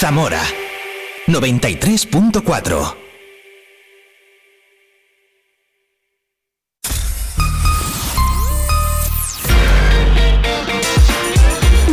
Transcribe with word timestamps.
Zamora 0.00 0.40
93.4 1.26 2.96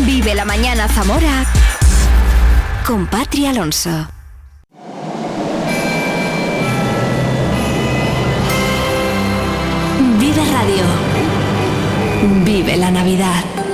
Vive 0.06 0.36
la 0.36 0.46
mañana 0.46 0.88
Zamora 0.88 1.44
con 2.86 3.08
Patria 3.08 3.50
Alonso. 3.50 4.08
Vive 10.18 10.46
Radio. 10.54 10.86
Vive 12.46 12.78
la 12.78 12.90
Navidad. 12.90 13.67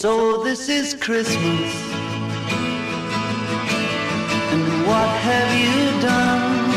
So 0.00 0.42
this 0.42 0.70
is 0.70 0.94
Christmas. 0.94 1.74
And 4.50 4.86
what 4.88 5.10
have 5.28 5.52
you 5.60 6.00
done? 6.00 6.72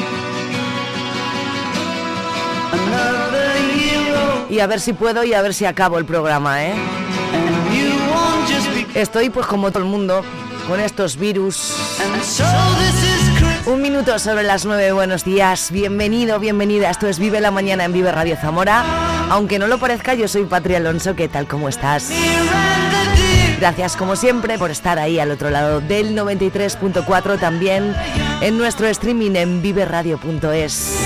Another 2.73 3.47
year 3.79 4.13
old, 4.13 4.51
Y 4.51 4.59
a 4.59 4.67
ver 4.67 4.81
si 4.81 4.91
puedo 4.91 5.23
y 5.23 5.33
a 5.33 5.41
ver 5.41 5.53
si 5.53 5.63
acabo 5.63 5.97
el 5.99 6.03
programa, 6.03 6.65
¿eh? 6.65 6.73
Estoy 8.93 9.29
pues 9.29 9.47
como 9.47 9.71
todo 9.71 9.83
el 9.83 9.89
mundo 9.89 10.21
con 10.67 10.81
estos 10.81 11.15
virus. 11.15 11.77
And 12.01 12.21
so 12.23 12.43
this 12.77 13.03
is 13.03 13.39
Christmas. 13.39 13.67
Un 13.67 13.81
minuto 13.81 14.19
sobre 14.19 14.43
las 14.43 14.65
nueve, 14.65 14.91
buenos 14.91 15.23
días, 15.23 15.71
bienvenido, 15.71 16.39
bienvenida, 16.39 16.89
esto 16.89 17.07
es 17.07 17.19
Vive 17.19 17.39
la 17.39 17.51
Mañana 17.51 17.85
en 17.85 17.93
Vive 17.93 18.11
Radio 18.11 18.35
Zamora. 18.35 18.83
Aunque 19.29 19.59
no 19.59 19.67
lo 19.67 19.77
parezca, 19.77 20.13
yo 20.13 20.27
soy 20.27 20.43
Patria 20.43 20.79
Alonso, 20.79 21.15
¿qué 21.15 21.29
tal, 21.29 21.47
cómo 21.47 21.69
estás? 21.69 22.11
Gracias 23.63 23.95
como 23.95 24.17
siempre 24.17 24.57
por 24.57 24.71
estar 24.71 24.99
ahí 24.99 25.19
al 25.19 25.31
otro 25.31 25.49
lado 25.49 25.79
del 25.79 26.17
93.4, 26.17 27.39
también 27.39 27.95
en 28.41 28.57
nuestro 28.57 28.87
streaming 28.87 29.35
en 29.35 29.61
viveradio.es. 29.61 30.97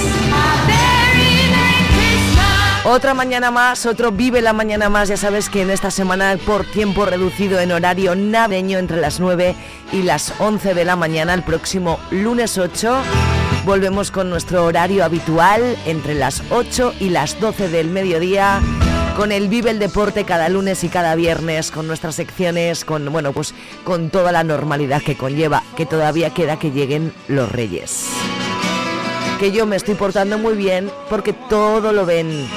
Otra 2.83 3.13
mañana 3.13 3.51
más, 3.51 3.85
otro 3.85 4.11
Vive 4.11 4.41
la 4.41 4.53
Mañana 4.53 4.89
más. 4.89 5.07
Ya 5.07 5.17
sabes 5.17 5.49
que 5.49 5.61
en 5.61 5.69
esta 5.69 5.91
semana 5.91 6.35
por 6.47 6.65
tiempo 6.65 7.05
reducido 7.05 7.59
en 7.59 7.71
horario 7.71 8.15
navideño 8.15 8.79
entre 8.79 8.99
las 8.99 9.19
9 9.19 9.53
y 9.91 10.01
las 10.01 10.33
11 10.39 10.73
de 10.73 10.83
la 10.83 10.95
mañana, 10.95 11.35
el 11.35 11.43
próximo 11.43 11.99
lunes 12.09 12.57
8, 12.57 13.03
volvemos 13.65 14.09
con 14.09 14.31
nuestro 14.31 14.65
horario 14.65 15.05
habitual 15.05 15.77
entre 15.85 16.15
las 16.15 16.41
8 16.49 16.95
y 16.99 17.09
las 17.09 17.39
12 17.39 17.69
del 17.69 17.91
mediodía. 17.91 18.63
Con 19.17 19.33
el 19.33 19.49
Vive 19.49 19.71
el 19.71 19.79
Deporte 19.79 20.23
cada 20.23 20.47
lunes 20.47 20.83
y 20.85 20.89
cada 20.89 21.15
viernes, 21.15 21.71
con 21.71 21.87
nuestras 21.87 22.15
secciones, 22.15 22.85
con 22.85 23.11
bueno, 23.11 23.33
pues 23.33 23.53
con 23.83 24.09
toda 24.09 24.31
la 24.31 24.43
normalidad 24.45 25.01
que 25.01 25.17
conlleva, 25.17 25.63
que 25.75 25.85
todavía 25.85 26.29
queda 26.33 26.59
que 26.59 26.71
lleguen 26.71 27.11
los 27.27 27.51
Reyes 27.51 28.05
que 29.37 29.51
yo 29.51 29.67
me 29.67 29.75
estoy 29.75 29.93
portando 29.93 30.39
muy 30.39 30.55
bien 30.55 30.89
porque 31.09 31.31
todo 31.31 31.91
lo 31.91 32.05
ven. 32.05 32.47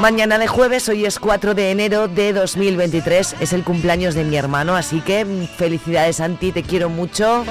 Mañana 0.00 0.38
de 0.38 0.46
jueves, 0.46 0.88
hoy 0.88 1.04
es 1.04 1.18
4 1.18 1.54
de 1.54 1.72
enero 1.72 2.08
de 2.08 2.32
2023, 2.32 3.36
es 3.40 3.52
el 3.52 3.64
cumpleaños 3.64 4.14
de 4.14 4.24
mi 4.24 4.36
hermano, 4.36 4.76
así 4.76 5.00
que 5.00 5.24
mm, 5.24 5.48
felicidades 5.58 6.16
Santi, 6.16 6.52
te 6.52 6.62
quiero 6.62 6.88
mucho. 6.88 7.44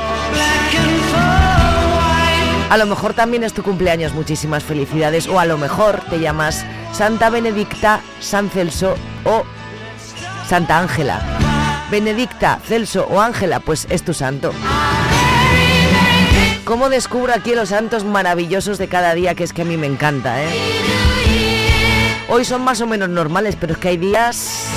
A 2.70 2.78
lo 2.78 2.86
mejor 2.86 3.16
también 3.16 3.44
es 3.44 3.54
tu 3.54 3.64
cumpleaños, 3.64 4.14
muchísimas 4.14 4.64
felicidades, 4.64 5.28
o 5.28 5.40
a 5.40 5.46
lo 5.46 5.58
mejor 5.58 6.02
te 6.10 6.20
llamas 6.20 6.64
Santa 6.94 7.32
Benedicta, 7.32 8.02
San 8.20 8.52
Celso 8.52 8.96
o 9.24 9.44
Santa 10.48 10.78
Ángela. 10.78 11.20
Benedicta, 11.90 12.60
Celso 12.64 13.08
o 13.10 13.20
Ángela, 13.22 13.60
pues 13.60 13.88
es 13.90 14.04
tu 14.04 14.14
santo. 14.14 14.54
¿Cómo 16.64 16.90
descubro 16.90 17.34
aquí 17.34 17.56
los 17.56 17.70
santos 17.70 18.04
maravillosos 18.04 18.78
de 18.78 18.88
cada 18.88 19.16
día? 19.16 19.34
Que 19.34 19.44
es 19.44 19.54
que 19.54 19.64
a 19.64 19.66
mí 19.66 19.76
me 19.76 19.88
encanta, 19.88 20.40
¿eh? 20.44 20.50
Hoy 22.30 22.46
son 22.46 22.62
más 22.62 22.80
o 22.82 22.86
menos 22.86 23.10
normales, 23.10 23.58
pero 23.60 23.74
es 23.74 23.80
que 23.80 23.88
hay 23.90 23.98
días... 23.98 24.68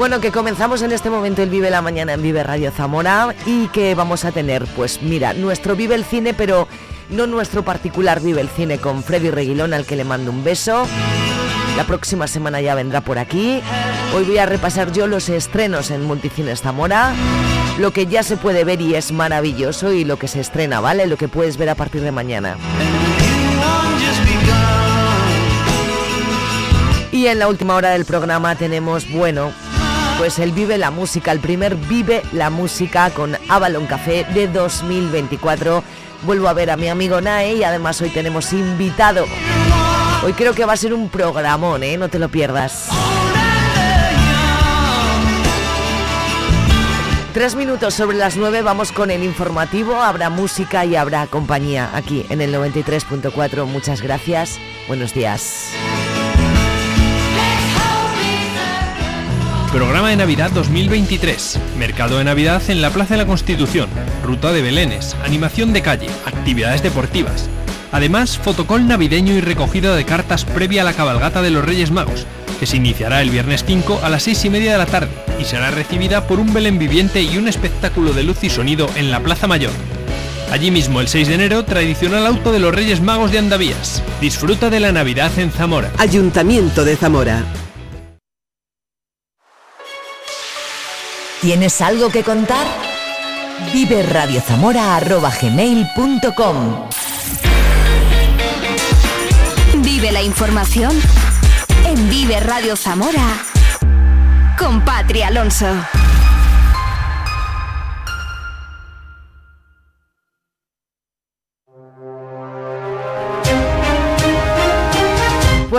Bueno, 0.00 0.18
que 0.22 0.32
comenzamos 0.32 0.80
en 0.80 0.92
este 0.92 1.10
momento 1.10 1.42
el 1.42 1.50
Vive 1.50 1.68
la 1.68 1.82
Mañana 1.82 2.14
en 2.14 2.22
Vive 2.22 2.42
Radio 2.42 2.70
Zamora 2.70 3.34
y 3.44 3.68
que 3.68 3.94
vamos 3.94 4.24
a 4.24 4.32
tener, 4.32 4.64
pues 4.74 5.02
mira, 5.02 5.34
nuestro 5.34 5.76
Vive 5.76 5.94
el 5.94 6.06
Cine, 6.06 6.32
pero 6.32 6.68
no 7.10 7.26
nuestro 7.26 7.66
particular 7.66 8.22
Vive 8.22 8.40
el 8.40 8.48
Cine 8.48 8.78
con 8.78 9.02
Freddy 9.02 9.28
Reguilón, 9.28 9.74
al 9.74 9.84
que 9.84 9.96
le 9.96 10.04
mando 10.04 10.30
un 10.30 10.42
beso. 10.42 10.86
La 11.76 11.84
próxima 11.84 12.28
semana 12.28 12.62
ya 12.62 12.74
vendrá 12.74 13.02
por 13.02 13.18
aquí. 13.18 13.60
Hoy 14.14 14.24
voy 14.24 14.38
a 14.38 14.46
repasar 14.46 14.90
yo 14.90 15.06
los 15.06 15.28
estrenos 15.28 15.90
en 15.90 16.02
Multicines 16.06 16.62
Zamora. 16.62 17.12
Lo 17.78 17.90
que 17.90 18.06
ya 18.06 18.22
se 18.22 18.38
puede 18.38 18.64
ver 18.64 18.80
y 18.80 18.94
es 18.94 19.12
maravilloso 19.12 19.92
y 19.92 20.06
lo 20.06 20.18
que 20.18 20.28
se 20.28 20.40
estrena, 20.40 20.80
¿vale? 20.80 21.06
Lo 21.08 21.18
que 21.18 21.28
puedes 21.28 21.58
ver 21.58 21.68
a 21.68 21.74
partir 21.74 22.00
de 22.00 22.10
mañana. 22.10 22.56
Y 27.12 27.26
en 27.26 27.38
la 27.38 27.48
última 27.48 27.74
hora 27.74 27.90
del 27.90 28.06
programa 28.06 28.54
tenemos, 28.54 29.10
bueno, 29.10 29.52
pues 30.18 30.38
el 30.38 30.52
Vive 30.52 30.78
la 30.78 30.90
Música, 30.90 31.32
el 31.32 31.40
primer 31.40 31.76
Vive 31.76 32.22
la 32.32 32.50
Música 32.50 33.10
con 33.10 33.36
Avalon 33.48 33.86
Café 33.86 34.24
de 34.34 34.48
2024. 34.48 35.82
Vuelvo 36.22 36.48
a 36.48 36.52
ver 36.52 36.70
a 36.70 36.76
mi 36.76 36.88
amigo 36.88 37.20
Nae 37.20 37.54
y 37.54 37.64
además 37.64 38.00
hoy 38.00 38.10
tenemos 38.10 38.52
invitado. 38.52 39.26
Hoy 40.22 40.32
creo 40.34 40.54
que 40.54 40.64
va 40.64 40.74
a 40.74 40.76
ser 40.76 40.92
un 40.92 41.08
programón, 41.08 41.82
¿eh? 41.82 41.96
No 41.96 42.08
te 42.08 42.18
lo 42.18 42.28
pierdas. 42.28 42.88
Tres 47.32 47.54
minutos 47.54 47.94
sobre 47.94 48.16
las 48.16 48.36
nueve, 48.36 48.60
vamos 48.60 48.90
con 48.90 49.10
el 49.10 49.22
informativo. 49.22 50.02
Habrá 50.02 50.30
música 50.30 50.84
y 50.84 50.96
habrá 50.96 51.26
compañía 51.28 51.90
aquí 51.94 52.26
en 52.28 52.40
el 52.40 52.52
93.4. 52.52 53.66
Muchas 53.66 54.02
gracias. 54.02 54.58
Buenos 54.88 55.14
días. 55.14 55.70
Programa 59.72 60.08
de 60.08 60.16
Navidad 60.16 60.50
2023. 60.50 61.60
Mercado 61.78 62.18
de 62.18 62.24
Navidad 62.24 62.60
en 62.66 62.82
la 62.82 62.90
Plaza 62.90 63.14
de 63.14 63.18
la 63.18 63.26
Constitución. 63.26 63.88
Ruta 64.24 64.50
de 64.50 64.62
Belénes. 64.62 65.14
Animación 65.24 65.72
de 65.72 65.80
calle. 65.80 66.08
Actividades 66.26 66.82
deportivas. 66.82 67.48
Además, 67.92 68.36
fotocol 68.36 68.88
navideño 68.88 69.32
y 69.32 69.40
recogida 69.40 69.94
de 69.94 70.04
cartas 70.04 70.44
previa 70.44 70.82
a 70.82 70.84
la 70.84 70.92
cabalgata 70.92 71.40
de 71.40 71.50
los 71.50 71.64
Reyes 71.64 71.92
Magos, 71.92 72.26
que 72.58 72.66
se 72.66 72.78
iniciará 72.78 73.22
el 73.22 73.30
viernes 73.30 73.64
5 73.64 74.00
a 74.02 74.08
las 74.08 74.24
6 74.24 74.46
y 74.46 74.50
media 74.50 74.72
de 74.72 74.78
la 74.78 74.86
tarde 74.86 75.12
y 75.38 75.44
será 75.44 75.70
recibida 75.70 76.26
por 76.26 76.40
un 76.40 76.52
Belén 76.52 76.76
viviente 76.76 77.22
y 77.22 77.38
un 77.38 77.46
espectáculo 77.46 78.12
de 78.12 78.24
luz 78.24 78.42
y 78.42 78.50
sonido 78.50 78.90
en 78.96 79.12
la 79.12 79.20
Plaza 79.20 79.46
Mayor. 79.46 79.72
Allí 80.50 80.72
mismo, 80.72 81.00
el 81.00 81.06
6 81.06 81.28
de 81.28 81.34
enero, 81.34 81.64
tradicional 81.64 82.26
auto 82.26 82.50
de 82.50 82.58
los 82.58 82.74
Reyes 82.74 83.00
Magos 83.00 83.30
de 83.30 83.38
Andavías. 83.38 84.02
Disfruta 84.20 84.68
de 84.68 84.80
la 84.80 84.90
Navidad 84.90 85.30
en 85.38 85.52
Zamora. 85.52 85.92
Ayuntamiento 85.98 86.84
de 86.84 86.96
Zamora. 86.96 87.44
¿Tienes 91.40 91.80
algo 91.80 92.10
que 92.10 92.22
contar? 92.22 92.66
Vive 93.72 94.02
radiozamora@gmail.com. 94.02 96.88
Vive 99.76 100.12
la 100.12 100.22
información 100.22 100.92
en 101.86 102.10
Vive 102.10 102.40
Radio 102.40 102.76
Zamora 102.76 103.38
con 104.58 104.84
Patria 104.84 105.28
Alonso. 105.28 105.66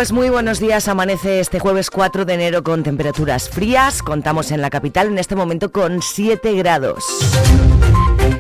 Pues 0.01 0.13
muy 0.13 0.31
buenos 0.31 0.59
días, 0.59 0.88
amanece 0.88 1.41
este 1.41 1.59
jueves 1.59 1.91
4 1.91 2.26
de 2.26 2.34
enero 2.34 2.64
con 2.64 2.81
temperaturas 2.81 3.47
frías, 3.49 4.02
contamos 4.02 4.49
en 4.49 4.59
la 4.59 4.72
capital 4.72 5.09
en 5.09 5.20
este 5.20 5.35
momento 5.35 5.72
con 5.72 6.02
7 6.02 6.53
grados. 6.55 7.05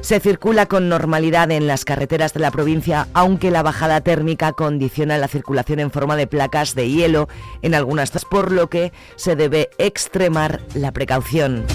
Se 0.01 0.19
circula 0.19 0.65
con 0.65 0.89
normalidad 0.89 1.51
en 1.51 1.67
las 1.67 1.85
carreteras 1.85 2.33
de 2.33 2.39
la 2.39 2.49
provincia, 2.49 3.09
aunque 3.13 3.51
la 3.51 3.61
bajada 3.61 4.01
térmica 4.01 4.53
condiciona 4.53 5.19
la 5.19 5.27
circulación 5.27 5.79
en 5.79 5.91
forma 5.91 6.15
de 6.15 6.25
placas 6.25 6.73
de 6.73 6.89
hielo 6.89 7.29
en 7.61 7.75
algunas 7.75 8.09
zonas, 8.09 8.25
por 8.25 8.51
lo 8.51 8.67
que 8.67 8.91
se 9.15 9.35
debe 9.35 9.69
extremar 9.77 10.61
la 10.73 10.91
precaución. 10.91 11.67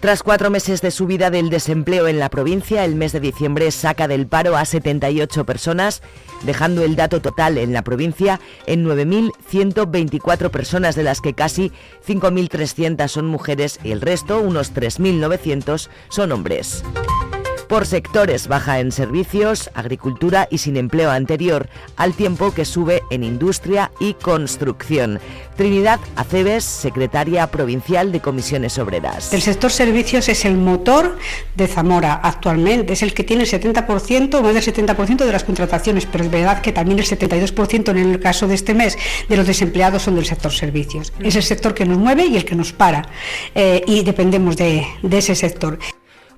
Tras 0.00 0.22
cuatro 0.22 0.48
meses 0.48 0.80
de 0.80 0.92
subida 0.92 1.28
del 1.28 1.50
desempleo 1.50 2.06
en 2.06 2.20
la 2.20 2.28
provincia, 2.28 2.84
el 2.84 2.94
mes 2.94 3.10
de 3.10 3.18
diciembre 3.18 3.68
saca 3.72 4.06
del 4.06 4.28
paro 4.28 4.56
a 4.56 4.64
78 4.64 5.44
personas, 5.44 6.02
dejando 6.42 6.84
el 6.84 6.94
dato 6.94 7.20
total 7.20 7.58
en 7.58 7.72
la 7.72 7.82
provincia 7.82 8.38
en 8.66 8.86
9.124 8.86 10.50
personas, 10.50 10.94
de 10.94 11.02
las 11.02 11.20
que 11.20 11.34
casi 11.34 11.72
5.300 12.06 13.08
son 13.08 13.26
mujeres 13.26 13.80
y 13.82 13.90
el 13.90 14.00
resto, 14.00 14.40
unos 14.40 14.72
3.900, 14.72 15.88
son 16.10 16.30
hombres. 16.30 16.84
Por 17.68 17.86
sectores 17.86 18.48
baja 18.48 18.80
en 18.80 18.92
servicios, 18.92 19.68
agricultura 19.74 20.48
y 20.50 20.56
sin 20.56 20.78
empleo 20.78 21.10
anterior, 21.10 21.68
al 21.96 22.14
tiempo 22.14 22.54
que 22.54 22.64
sube 22.64 23.02
en 23.10 23.22
industria 23.22 23.92
y 24.00 24.14
construcción. 24.14 25.20
Trinidad 25.54 26.00
Aceves, 26.16 26.64
secretaria 26.64 27.46
provincial 27.48 28.10
de 28.10 28.20
Comisiones 28.20 28.78
Obreras. 28.78 29.34
El 29.34 29.42
sector 29.42 29.70
servicios 29.70 30.30
es 30.30 30.46
el 30.46 30.56
motor 30.56 31.18
de 31.56 31.66
Zamora 31.66 32.14
actualmente, 32.14 32.94
es 32.94 33.02
el 33.02 33.12
que 33.12 33.22
tiene 33.22 33.42
el 33.42 33.50
70%, 33.50 34.40
más 34.40 34.54
del 34.54 34.62
70% 34.62 35.26
de 35.26 35.32
las 35.32 35.44
contrataciones, 35.44 36.06
pero 36.06 36.24
es 36.24 36.30
verdad 36.30 36.62
que 36.62 36.72
también 36.72 36.98
el 36.98 37.04
72% 37.04 37.90
en 37.90 37.98
el 37.98 38.18
caso 38.18 38.48
de 38.48 38.54
este 38.54 38.72
mes 38.72 38.96
de 39.28 39.36
los 39.36 39.46
desempleados 39.46 40.02
son 40.04 40.14
del 40.14 40.24
sector 40.24 40.52
servicios. 40.52 41.12
Es 41.20 41.36
el 41.36 41.42
sector 41.42 41.74
que 41.74 41.84
nos 41.84 41.98
mueve 41.98 42.24
y 42.24 42.36
el 42.38 42.46
que 42.46 42.54
nos 42.54 42.72
para 42.72 43.06
eh, 43.54 43.82
y 43.86 44.04
dependemos 44.04 44.56
de, 44.56 44.86
de 45.02 45.18
ese 45.18 45.34
sector. 45.34 45.78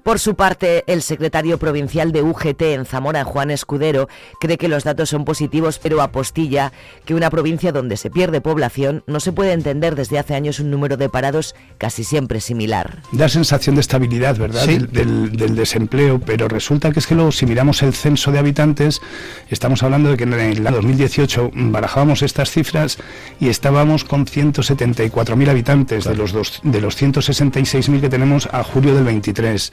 Por 0.02 0.18
su 0.18 0.34
parte, 0.34 0.82
el 0.86 1.02
secretario 1.02 1.58
provincial 1.58 2.10
de 2.12 2.22
UGT 2.22 2.62
en 2.62 2.86
Zamora, 2.86 3.24
Juan 3.24 3.50
Escudero, 3.50 4.08
cree 4.40 4.56
que 4.58 4.68
los 4.68 4.82
datos 4.84 5.10
son 5.10 5.24
positivos, 5.24 5.78
pero 5.78 6.00
apostilla 6.02 6.72
que 7.04 7.14
una 7.14 7.30
provincia 7.30 7.70
donde 7.72 7.96
se 7.96 8.10
pierde 8.10 8.40
población 8.40 9.04
no 9.06 9.20
se 9.20 9.32
puede 9.32 9.52
entender 9.52 9.94
desde 9.94 10.18
hace 10.18 10.34
años 10.34 10.58
un 10.58 10.70
número 10.70 10.96
de 10.96 11.08
parados 11.08 11.54
casi 11.78 12.02
siempre 12.04 12.40
similar. 12.40 12.98
Da 13.12 13.28
sensación 13.28 13.74
de 13.74 13.82
estabilidad, 13.82 14.36
¿verdad? 14.36 14.64
Sí. 14.64 14.78
Del, 14.78 14.90
del- 14.90 15.36
del 15.36 15.54
desempleo, 15.56 16.18
pero 16.18 16.48
resulta 16.48 16.90
que 16.92 16.98
es 17.00 17.06
que 17.06 17.14
luego, 17.14 17.30
si 17.32 17.46
miramos 17.46 17.82
el 17.82 17.92
censo 17.94 18.32
de 18.32 18.38
habitantes, 18.38 19.00
estamos 19.48 19.82
hablando 19.82 20.10
de 20.10 20.16
que 20.16 20.24
en 20.24 20.32
el 20.32 20.66
año 20.66 20.76
2018 20.76 21.50
barajábamos 21.54 22.22
estas 22.22 22.50
cifras 22.50 22.98
y 23.38 23.48
estábamos 23.48 24.04
con 24.04 24.26
174.000 24.26 25.48
habitantes 25.48 26.04
de 26.04 26.14
los, 26.14 26.32
dos, 26.32 26.60
de 26.62 26.80
los 26.80 27.00
166.000 27.00 28.00
que 28.00 28.08
tenemos 28.08 28.48
a 28.52 28.62
julio 28.62 28.94
del 28.94 29.04
23. 29.04 29.72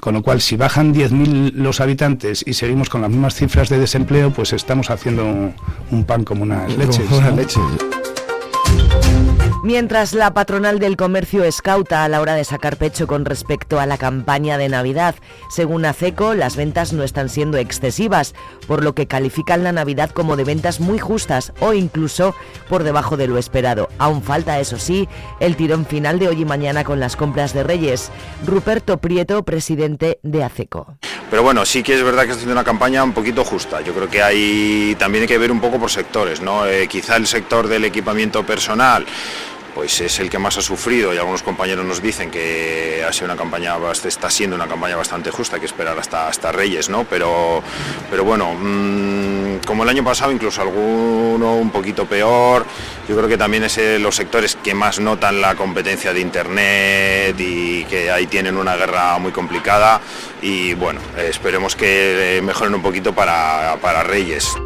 Con 0.00 0.14
lo 0.14 0.22
cual, 0.22 0.40
si 0.40 0.56
bajan 0.56 0.94
10.000 0.94 1.52
los 1.54 1.80
habitantes 1.80 2.44
y 2.46 2.54
seguimos 2.54 2.88
con 2.88 3.00
las 3.00 3.10
mismas 3.10 3.34
cifras 3.34 3.68
de 3.68 3.78
desempleo, 3.78 4.30
pues 4.30 4.52
estamos 4.52 4.90
haciendo 4.90 5.24
un 5.90 6.04
pan 6.04 6.24
como 6.24 6.42
unas 6.42 6.76
leches. 6.76 7.06
Como 7.06 7.18
unas 7.18 7.56
¿no? 7.56 7.95
Mientras 9.62 10.12
la 10.12 10.32
patronal 10.32 10.78
del 10.78 10.96
comercio 10.96 11.42
escauta 11.42 12.04
a 12.04 12.08
la 12.08 12.20
hora 12.20 12.34
de 12.34 12.44
sacar 12.44 12.76
pecho 12.76 13.06
con 13.06 13.24
respecto 13.24 13.80
a 13.80 13.86
la 13.86 13.98
campaña 13.98 14.58
de 14.58 14.68
Navidad, 14.68 15.14
según 15.50 15.84
ACECO, 15.84 16.34
las 16.34 16.56
ventas 16.56 16.92
no 16.92 17.02
están 17.02 17.28
siendo 17.28 17.56
excesivas, 17.56 18.34
por 18.68 18.84
lo 18.84 18.94
que 18.94 19.06
califican 19.06 19.64
la 19.64 19.72
Navidad 19.72 20.10
como 20.10 20.36
de 20.36 20.44
ventas 20.44 20.78
muy 20.78 20.98
justas 20.98 21.52
o 21.60 21.72
incluso 21.72 22.34
por 22.68 22.84
debajo 22.84 23.16
de 23.16 23.26
lo 23.26 23.38
esperado. 23.38 23.88
Aún 23.98 24.22
falta, 24.22 24.60
eso 24.60 24.78
sí, 24.78 25.08
el 25.40 25.56
tirón 25.56 25.86
final 25.86 26.18
de 26.18 26.28
hoy 26.28 26.42
y 26.42 26.44
mañana 26.44 26.84
con 26.84 27.00
las 27.00 27.16
compras 27.16 27.52
de 27.52 27.64
Reyes. 27.64 28.12
Ruperto 28.46 28.98
Prieto, 28.98 29.42
presidente 29.42 30.20
de 30.22 30.44
ACECO. 30.44 30.96
Pero 31.30 31.42
bueno, 31.42 31.64
sí 31.64 31.82
que 31.82 31.94
es 31.94 32.04
verdad 32.04 32.22
que 32.22 32.30
está 32.30 32.36
haciendo 32.36 32.52
una 32.52 32.62
campaña 32.62 33.02
un 33.02 33.12
poquito 33.12 33.44
justa. 33.44 33.80
Yo 33.80 33.92
creo 33.94 34.08
que 34.08 34.22
hay 34.22 34.94
también 34.96 35.22
hay 35.22 35.28
que 35.28 35.38
ver 35.38 35.50
un 35.50 35.60
poco 35.60 35.78
por 35.78 35.90
sectores, 35.90 36.40
¿no? 36.40 36.66
Eh, 36.66 36.86
quizá 36.86 37.16
el 37.16 37.26
sector 37.26 37.66
del 37.66 37.84
equipamiento 37.84 38.46
personal 38.46 39.04
pues 39.76 40.00
es 40.00 40.18
el 40.20 40.30
que 40.30 40.38
más 40.38 40.56
ha 40.56 40.62
sufrido 40.62 41.12
y 41.12 41.18
algunos 41.18 41.42
compañeros 41.42 41.84
nos 41.84 42.00
dicen 42.00 42.30
que 42.30 43.04
ha 43.06 43.12
sido 43.12 43.26
una 43.26 43.36
campaña 43.36 43.76
está 44.06 44.30
siendo 44.30 44.56
una 44.56 44.66
campaña 44.66 44.96
bastante 44.96 45.30
justa, 45.30 45.60
que 45.60 45.66
esperar 45.66 45.98
hasta 45.98 46.28
hasta 46.28 46.50
Reyes, 46.50 46.88
¿no? 46.88 47.04
Pero 47.04 47.62
pero 48.10 48.24
bueno, 48.24 48.54
mm, 48.54 49.58
como 49.66 49.82
el 49.82 49.90
año 49.90 50.02
pasado 50.02 50.32
incluso 50.32 50.62
alguno 50.62 51.56
un 51.56 51.68
poquito 51.68 52.06
peor, 52.06 52.64
yo 53.06 53.14
creo 53.16 53.28
que 53.28 53.36
también 53.36 53.64
es 53.64 53.76
eh, 53.76 53.98
los 53.98 54.16
sectores 54.16 54.56
que 54.56 54.72
más 54.72 54.98
notan 54.98 55.42
la 55.42 55.54
competencia 55.56 56.14
de 56.14 56.20
internet 56.20 57.36
y 57.38 57.84
que 57.84 58.10
ahí 58.10 58.26
tienen 58.28 58.56
una 58.56 58.76
guerra 58.76 59.18
muy 59.18 59.32
complicada 59.32 60.00
y 60.40 60.72
bueno, 60.72 61.00
eh, 61.18 61.26
esperemos 61.28 61.76
que 61.76 62.38
eh, 62.38 62.40
mejoren 62.40 62.74
un 62.74 62.82
poquito 62.82 63.14
para, 63.14 63.76
para 63.82 64.02
Reyes. 64.02 64.56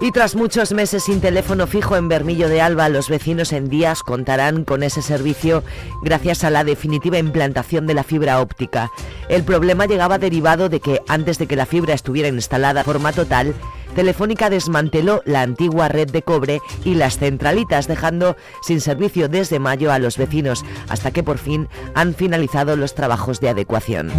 Y 0.00 0.12
tras 0.12 0.36
muchos 0.36 0.72
meses 0.72 1.04
sin 1.04 1.20
teléfono 1.20 1.66
fijo 1.66 1.96
en 1.96 2.08
Bermillo 2.08 2.48
de 2.48 2.60
Alba, 2.60 2.88
los 2.88 3.08
vecinos 3.08 3.52
en 3.52 3.68
días 3.68 4.04
contarán 4.04 4.64
con 4.64 4.84
ese 4.84 5.02
servicio 5.02 5.64
gracias 6.02 6.44
a 6.44 6.50
la 6.50 6.62
definitiva 6.62 7.18
implantación 7.18 7.86
de 7.88 7.94
la 7.94 8.04
fibra 8.04 8.40
óptica. 8.40 8.92
El 9.28 9.42
problema 9.42 9.86
llegaba 9.86 10.18
derivado 10.18 10.68
de 10.68 10.78
que 10.78 11.02
antes 11.08 11.38
de 11.38 11.48
que 11.48 11.56
la 11.56 11.66
fibra 11.66 11.94
estuviera 11.94 12.28
instalada 12.28 12.80
de 12.80 12.84
forma 12.84 13.12
total, 13.12 13.54
Telefónica 13.96 14.50
desmanteló 14.50 15.22
la 15.24 15.42
antigua 15.42 15.88
red 15.88 16.08
de 16.08 16.22
cobre 16.22 16.60
y 16.84 16.94
las 16.94 17.18
centralitas, 17.18 17.88
dejando 17.88 18.36
sin 18.62 18.80
servicio 18.80 19.28
desde 19.28 19.58
mayo 19.58 19.90
a 19.90 19.98
los 19.98 20.16
vecinos, 20.16 20.64
hasta 20.88 21.10
que 21.10 21.24
por 21.24 21.38
fin 21.38 21.68
han 21.94 22.14
finalizado 22.14 22.76
los 22.76 22.94
trabajos 22.94 23.40
de 23.40 23.48
adecuación. 23.48 24.12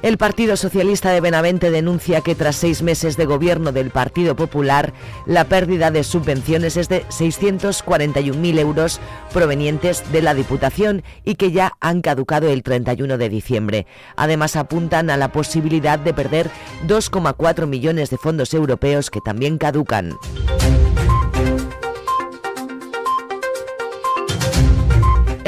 El 0.00 0.16
Partido 0.16 0.56
Socialista 0.56 1.10
de 1.10 1.20
Benavente 1.20 1.72
denuncia 1.72 2.20
que 2.20 2.36
tras 2.36 2.54
seis 2.54 2.82
meses 2.82 3.16
de 3.16 3.26
gobierno 3.26 3.72
del 3.72 3.90
Partido 3.90 4.36
Popular, 4.36 4.92
la 5.26 5.44
pérdida 5.44 5.90
de 5.90 6.04
subvenciones 6.04 6.76
es 6.76 6.88
de 6.88 7.04
641.000 7.06 8.58
euros 8.60 9.00
provenientes 9.32 10.10
de 10.12 10.22
la 10.22 10.34
Diputación 10.34 11.02
y 11.24 11.34
que 11.34 11.50
ya 11.50 11.72
han 11.80 12.00
caducado 12.00 12.48
el 12.48 12.62
31 12.62 13.18
de 13.18 13.28
diciembre. 13.28 13.86
Además, 14.14 14.54
apuntan 14.54 15.10
a 15.10 15.16
la 15.16 15.32
posibilidad 15.32 15.98
de 15.98 16.14
perder 16.14 16.48
2,4 16.86 17.66
millones 17.66 18.10
de 18.10 18.18
fondos 18.18 18.54
europeos 18.54 19.10
que 19.10 19.20
también 19.20 19.58
caducan. 19.58 20.16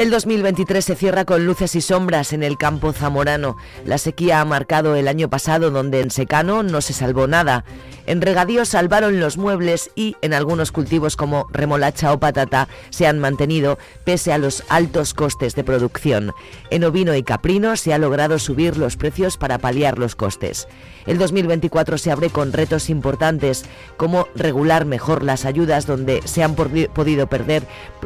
El 0.01 0.09
2023 0.09 0.83
se 0.83 0.95
cierra 0.95 1.25
con 1.25 1.45
luces 1.45 1.75
y 1.75 1.81
sombras 1.81 2.33
en 2.33 2.41
el 2.41 2.57
campo 2.57 2.91
zamorano. 2.91 3.57
La 3.85 3.99
sequía 3.99 4.41
ha 4.41 4.45
marcado 4.45 4.95
el 4.95 5.07
año 5.07 5.29
pasado 5.29 5.69
donde 5.69 5.99
en 5.99 6.09
secano 6.09 6.63
no 6.63 6.81
se 6.81 6.93
salvó 6.93 7.27
nada. 7.27 7.65
En 8.07 8.19
regadío 8.19 8.65
salvaron 8.65 9.19
los 9.19 9.37
muebles 9.37 9.91
y 9.95 10.15
en 10.23 10.33
algunos 10.33 10.71
cultivos 10.71 11.15
como 11.15 11.47
remolacha 11.51 12.11
o 12.13 12.19
patata 12.19 12.67
se 12.89 13.05
han 13.05 13.19
mantenido 13.19 13.77
pese 14.03 14.33
a 14.33 14.39
los 14.39 14.63
altos 14.69 15.13
costes 15.13 15.53
de 15.53 15.63
producción. 15.63 16.33
En 16.71 16.83
ovino 16.83 17.13
y 17.13 17.21
caprino 17.21 17.75
se 17.75 17.93
ha 17.93 17.99
logrado 17.99 18.39
subir 18.39 18.77
los 18.77 18.97
precios 18.97 19.37
para 19.37 19.59
paliar 19.59 19.99
los 19.99 20.15
costes. 20.15 20.67
El 21.05 21.19
2024 21.19 21.99
se 21.99 22.11
abre 22.11 22.31
con 22.31 22.53
retos 22.53 22.89
importantes 22.89 23.65
como 23.97 24.27
regular 24.35 24.85
mejor 24.85 25.21
las 25.21 25.45
ayudas 25.45 25.85
donde 25.85 26.21
se 26.25 26.43
han 26.43 26.55
podido 26.55 27.27
perder 27.27 27.63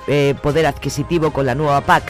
eh, 0.08 0.36
poder 0.42 0.66
adquisitivo 0.66 1.32
con 1.32 1.46
la 1.46 1.56
nueva 1.56 1.85
PAC 1.86 2.04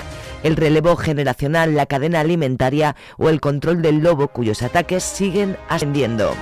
el 0.46 0.56
relevo 0.56 0.96
generacional, 0.96 1.74
la 1.74 1.88
cadena 1.88 2.20
alimentaria 2.20 2.96
o 3.18 3.30
el 3.30 3.42
control 3.42 3.82
del 3.82 4.00
lobo 4.00 4.28
cuyos 4.28 4.62
ataques 4.62 5.04
siguen 5.04 5.58
ascendiendo. 5.70 6.36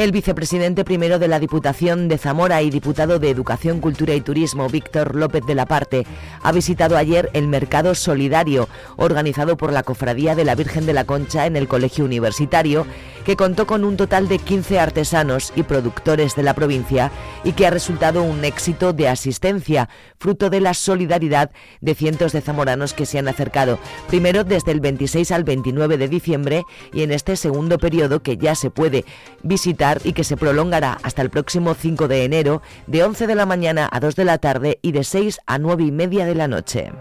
El 0.00 0.12
vicepresidente 0.12 0.82
primero 0.82 1.18
de 1.18 1.28
la 1.28 1.38
Diputación 1.38 2.08
de 2.08 2.16
Zamora 2.16 2.62
y 2.62 2.70
diputado 2.70 3.18
de 3.18 3.28
Educación, 3.28 3.80
Cultura 3.80 4.14
y 4.14 4.22
Turismo, 4.22 4.66
Víctor 4.70 5.14
López 5.14 5.44
de 5.44 5.54
la 5.54 5.66
Parte, 5.66 6.06
ha 6.42 6.52
visitado 6.52 6.96
ayer 6.96 7.28
el 7.34 7.48
Mercado 7.48 7.94
Solidario, 7.94 8.66
organizado 8.96 9.58
por 9.58 9.74
la 9.74 9.82
Cofradía 9.82 10.34
de 10.34 10.46
la 10.46 10.54
Virgen 10.54 10.86
de 10.86 10.94
la 10.94 11.04
Concha 11.04 11.44
en 11.44 11.54
el 11.54 11.68
Colegio 11.68 12.06
Universitario, 12.06 12.86
que 13.26 13.36
contó 13.36 13.66
con 13.66 13.84
un 13.84 13.98
total 13.98 14.26
de 14.26 14.38
15 14.38 14.80
artesanos 14.80 15.52
y 15.54 15.64
productores 15.64 16.34
de 16.34 16.44
la 16.44 16.54
provincia 16.54 17.12
y 17.44 17.52
que 17.52 17.66
ha 17.66 17.70
resultado 17.70 18.22
un 18.22 18.42
éxito 18.46 18.94
de 18.94 19.06
asistencia, 19.06 19.90
fruto 20.18 20.48
de 20.48 20.62
la 20.62 20.72
solidaridad 20.72 21.50
de 21.82 21.94
cientos 21.94 22.32
de 22.32 22.40
zamoranos 22.40 22.94
que 22.94 23.04
se 23.04 23.18
han 23.18 23.28
acercado, 23.28 23.78
primero 24.08 24.44
desde 24.44 24.72
el 24.72 24.80
26 24.80 25.30
al 25.32 25.44
29 25.44 25.98
de 25.98 26.08
diciembre 26.08 26.64
y 26.90 27.02
en 27.02 27.10
este 27.10 27.36
segundo 27.36 27.76
periodo 27.76 28.22
que 28.22 28.38
ya 28.38 28.54
se 28.54 28.70
puede 28.70 29.04
visitar 29.42 29.89
y 30.04 30.12
que 30.12 30.24
se 30.24 30.36
prolongará 30.36 30.98
hasta 31.02 31.22
el 31.22 31.30
próximo 31.30 31.74
5 31.74 32.08
de 32.08 32.24
enero, 32.24 32.62
de 32.86 33.02
11 33.02 33.26
de 33.26 33.34
la 33.34 33.46
mañana 33.46 33.88
a 33.90 34.00
2 34.00 34.16
de 34.16 34.24
la 34.24 34.38
tarde 34.38 34.78
y 34.82 34.92
de 34.92 35.04
6 35.04 35.40
a 35.46 35.58
9 35.58 35.84
y 35.84 35.92
media 35.92 36.26
de 36.26 36.34
la 36.34 36.48
noche. 36.48 36.92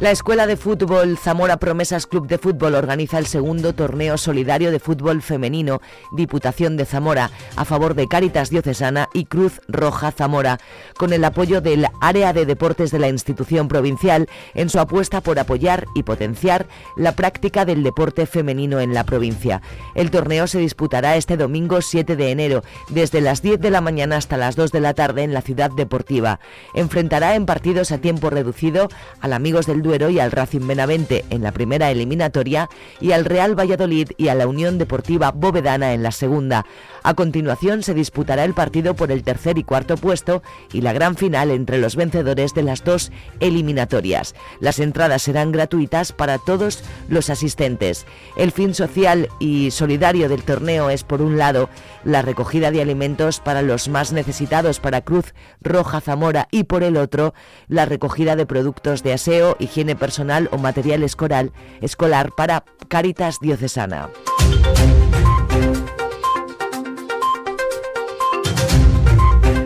La 0.00 0.10
Escuela 0.10 0.46
de 0.46 0.56
Fútbol 0.56 1.18
Zamora 1.18 1.58
Promesas 1.58 2.06
Club 2.06 2.26
de 2.26 2.38
Fútbol 2.38 2.74
organiza 2.74 3.18
el 3.18 3.26
segundo 3.26 3.74
torneo 3.74 4.16
solidario 4.16 4.70
de 4.70 4.80
fútbol 4.80 5.20
femenino 5.20 5.82
Diputación 6.10 6.78
de 6.78 6.86
Zamora 6.86 7.30
a 7.54 7.66
favor 7.66 7.94
de 7.94 8.08
Cáritas 8.08 8.48
Diocesana 8.48 9.10
y 9.12 9.26
Cruz 9.26 9.60
Roja 9.68 10.10
Zamora, 10.10 10.58
con 10.96 11.12
el 11.12 11.22
apoyo 11.22 11.60
del 11.60 11.86
área 12.00 12.32
de 12.32 12.46
deportes 12.46 12.90
de 12.92 12.98
la 12.98 13.10
institución 13.10 13.68
provincial 13.68 14.26
en 14.54 14.70
su 14.70 14.80
apuesta 14.80 15.20
por 15.20 15.38
apoyar 15.38 15.84
y 15.94 16.02
potenciar 16.02 16.66
la 16.96 17.12
práctica 17.12 17.66
del 17.66 17.82
deporte 17.82 18.24
femenino 18.24 18.80
en 18.80 18.94
la 18.94 19.04
provincia. 19.04 19.60
El 19.94 20.10
torneo 20.10 20.46
se 20.46 20.60
disputará 20.60 21.16
este 21.16 21.36
domingo 21.36 21.82
7 21.82 22.16
de 22.16 22.30
enero, 22.30 22.64
desde 22.88 23.20
las 23.20 23.42
10 23.42 23.60
de 23.60 23.70
la 23.70 23.82
mañana 23.82 24.16
hasta 24.16 24.38
las 24.38 24.56
2 24.56 24.72
de 24.72 24.80
la 24.80 24.94
tarde 24.94 25.24
en 25.24 25.34
la 25.34 25.42
ciudad 25.42 25.70
deportiva. 25.70 26.40
Enfrentará 26.72 27.34
en 27.34 27.44
partidos 27.44 27.92
a 27.92 27.98
tiempo 27.98 28.30
reducido 28.30 28.88
al 29.20 29.34
Amigos 29.34 29.66
del 29.66 29.82
Duero 29.82 29.89
Duero 29.90 30.08
y 30.08 30.20
al 30.20 30.30
Racing 30.30 30.68
Benavente 30.68 31.24
en 31.30 31.42
la 31.42 31.50
primera 31.50 31.90
eliminatoria 31.90 32.68
y 33.00 33.10
al 33.10 33.24
Real 33.24 33.58
Valladolid 33.58 34.10
y 34.16 34.28
a 34.28 34.36
la 34.36 34.46
Unión 34.46 34.78
Deportiva 34.78 35.32
Bovedana 35.32 35.94
en 35.94 36.04
la 36.04 36.12
segunda. 36.12 36.64
A 37.02 37.14
continuación 37.14 37.82
se 37.82 37.92
disputará 37.92 38.44
el 38.44 38.54
partido 38.54 38.94
por 38.94 39.10
el 39.10 39.24
tercer 39.24 39.58
y 39.58 39.64
cuarto 39.64 39.96
puesto 39.96 40.44
y 40.72 40.82
la 40.82 40.92
gran 40.92 41.16
final 41.16 41.50
entre 41.50 41.78
los 41.78 41.96
vencedores 41.96 42.54
de 42.54 42.62
las 42.62 42.84
dos 42.84 43.10
eliminatorias. 43.40 44.36
Las 44.60 44.78
entradas 44.78 45.22
serán 45.22 45.50
gratuitas 45.50 46.12
para 46.12 46.38
todos 46.38 46.84
los 47.08 47.28
asistentes. 47.28 48.06
El 48.36 48.52
fin 48.52 48.74
social 48.74 49.28
y 49.40 49.72
solidario 49.72 50.28
del 50.28 50.44
torneo 50.44 50.88
es, 50.88 51.02
por 51.02 51.20
un 51.20 51.36
lado, 51.36 51.68
la 52.04 52.22
recogida 52.22 52.70
de 52.70 52.80
alimentos 52.80 53.40
para 53.40 53.62
los 53.62 53.88
más 53.88 54.12
necesitados 54.12 54.78
para 54.78 55.00
Cruz 55.00 55.34
Roja 55.62 56.00
Zamora 56.00 56.46
y, 56.52 56.64
por 56.64 56.84
el 56.84 56.96
otro, 56.96 57.34
la 57.66 57.86
recogida 57.86 58.36
de 58.36 58.46
productos 58.46 59.02
de 59.02 59.14
aseo, 59.14 59.56
higiene 59.58 59.79
personal 59.96 60.48
o 60.52 60.58
material 60.58 61.02
escolar, 61.02 61.50
escolar 61.80 62.32
para 62.36 62.64
Caritas 62.88 63.38
Diocesana. 63.40 64.10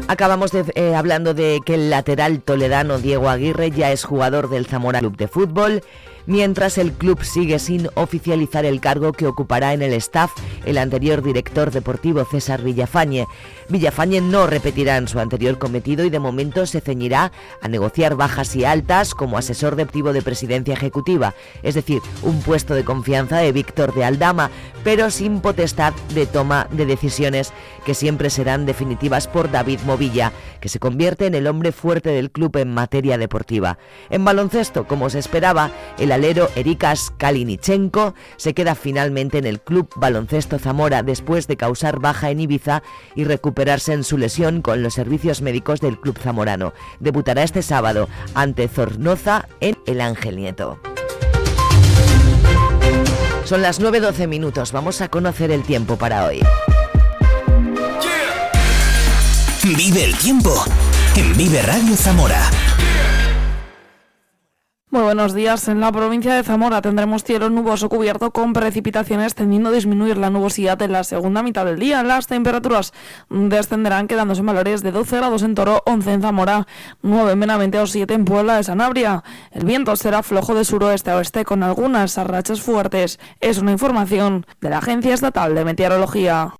Acabamos 0.06 0.52
de, 0.52 0.64
eh, 0.74 0.94
hablando 0.94 1.34
de 1.34 1.60
que 1.64 1.74
el 1.74 1.90
lateral 1.90 2.40
toledano 2.40 2.98
Diego 2.98 3.28
Aguirre 3.28 3.70
ya 3.70 3.90
es 3.90 4.04
jugador 4.04 4.48
del 4.48 4.66
Zamora 4.66 5.00
Club 5.00 5.16
de 5.16 5.28
Fútbol 5.28 5.82
mientras 6.26 6.78
el 6.78 6.92
club 6.92 7.22
sigue 7.22 7.58
sin 7.58 7.88
oficializar 7.94 8.64
el 8.64 8.80
cargo 8.80 9.12
que 9.12 9.26
ocupará 9.26 9.72
en 9.72 9.82
el 9.82 9.92
staff 9.94 10.32
el 10.64 10.78
anterior 10.78 11.22
director 11.22 11.70
deportivo 11.70 12.24
César 12.24 12.62
Villafañe. 12.62 13.26
Villafañe 13.68 14.20
no 14.20 14.46
repetirá 14.46 14.96
en 14.96 15.08
su 15.08 15.18
anterior 15.18 15.58
cometido 15.58 16.04
y 16.04 16.10
de 16.10 16.18
momento 16.18 16.66
se 16.66 16.80
ceñirá 16.80 17.32
a 17.62 17.68
negociar 17.68 18.16
bajas 18.16 18.54
y 18.56 18.64
altas 18.64 19.14
como 19.14 19.38
asesor 19.38 19.76
deportivo 19.76 20.12
de 20.12 20.22
presidencia 20.22 20.74
ejecutiva, 20.74 21.34
es 21.62 21.74
decir, 21.74 22.00
un 22.22 22.40
puesto 22.40 22.74
de 22.74 22.84
confianza 22.84 23.38
de 23.38 23.52
Víctor 23.52 23.94
de 23.94 24.04
Aldama, 24.04 24.50
pero 24.82 25.10
sin 25.10 25.40
potestad 25.40 25.92
de 26.14 26.26
toma 26.26 26.66
de 26.70 26.86
decisiones 26.86 27.52
que 27.84 27.94
siempre 27.94 28.30
serán 28.30 28.66
definitivas 28.66 29.28
por 29.28 29.50
David 29.50 29.80
Movilla, 29.84 30.32
que 30.60 30.68
se 30.68 30.78
convierte 30.78 31.26
en 31.26 31.34
el 31.34 31.46
hombre 31.46 31.72
fuerte 31.72 32.10
del 32.10 32.30
club 32.30 32.56
en 32.56 32.72
materia 32.72 33.18
deportiva. 33.18 33.78
En 34.10 34.24
baloncesto, 34.24 34.86
como 34.86 35.10
se 35.10 35.18
esperaba, 35.18 35.70
el 35.98 36.12
alero 36.12 36.48
Erikas 36.56 37.12
Kalinichenko 37.16 38.14
se 38.36 38.54
queda 38.54 38.74
finalmente 38.74 39.38
en 39.38 39.46
el 39.46 39.60
Club 39.60 39.88
Baloncesto 39.96 40.58
Zamora 40.58 41.02
después 41.02 41.46
de 41.46 41.56
causar 41.56 42.00
baja 42.00 42.30
en 42.30 42.40
Ibiza 42.40 42.82
y 43.14 43.24
recuperarse 43.24 43.92
en 43.92 44.04
su 44.04 44.18
lesión 44.18 44.62
con 44.62 44.82
los 44.82 44.94
servicios 44.94 45.42
médicos 45.42 45.80
del 45.80 45.98
Club 46.00 46.18
Zamorano. 46.18 46.72
Debutará 47.00 47.42
este 47.42 47.62
sábado 47.62 48.08
ante 48.34 48.68
Zornoza 48.68 49.48
en 49.60 49.76
El 49.86 50.00
Ángel 50.00 50.36
Nieto. 50.36 50.78
Son 53.44 53.60
las 53.60 53.80
9.12 53.80 54.26
minutos, 54.26 54.72
vamos 54.72 55.02
a 55.02 55.08
conocer 55.08 55.50
el 55.50 55.62
tiempo 55.62 55.96
para 55.96 56.24
hoy. 56.26 56.40
Vive 59.64 60.04
el 60.04 60.14
tiempo 60.18 60.52
en 61.16 61.34
Vive 61.38 61.62
Radio 61.62 61.96
Zamora. 61.96 62.38
Muy 64.90 65.00
buenos 65.00 65.32
días. 65.32 65.68
En 65.68 65.80
la 65.80 65.90
provincia 65.90 66.34
de 66.34 66.42
Zamora 66.42 66.82
tendremos 66.82 67.24
cielo 67.24 67.48
nuboso 67.48 67.88
cubierto 67.88 68.30
con 68.30 68.52
precipitaciones 68.52 69.34
tendiendo 69.34 69.70
a 69.70 69.72
disminuir 69.72 70.18
la 70.18 70.28
nubosidad 70.28 70.82
en 70.82 70.92
la 70.92 71.02
segunda 71.02 71.42
mitad 71.42 71.64
del 71.64 71.78
día. 71.78 72.02
Las 72.02 72.26
temperaturas 72.26 72.92
descenderán 73.30 74.06
quedándose 74.06 74.40
en 74.40 74.46
valores 74.46 74.82
de 74.82 74.92
12 74.92 75.16
grados 75.16 75.42
en 75.42 75.54
Toro, 75.54 75.82
11 75.86 76.12
en 76.12 76.20
Zamora, 76.20 76.66
9 77.00 77.32
en 77.32 77.40
Benavente 77.40 77.78
o 77.78 77.86
7 77.86 78.12
en 78.12 78.26
Puebla 78.26 78.56
de 78.56 78.64
Sanabria. 78.64 79.24
El 79.50 79.64
viento 79.64 79.96
será 79.96 80.22
flojo 80.22 80.54
de 80.54 80.66
suroeste 80.66 81.10
a 81.10 81.16
oeste 81.16 81.46
con 81.46 81.62
algunas 81.62 82.18
rachas 82.18 82.60
fuertes. 82.60 83.18
Es 83.40 83.56
una 83.56 83.72
información 83.72 84.44
de 84.60 84.68
la 84.68 84.78
Agencia 84.78 85.14
Estatal 85.14 85.54
de 85.54 85.64
Meteorología. 85.64 86.52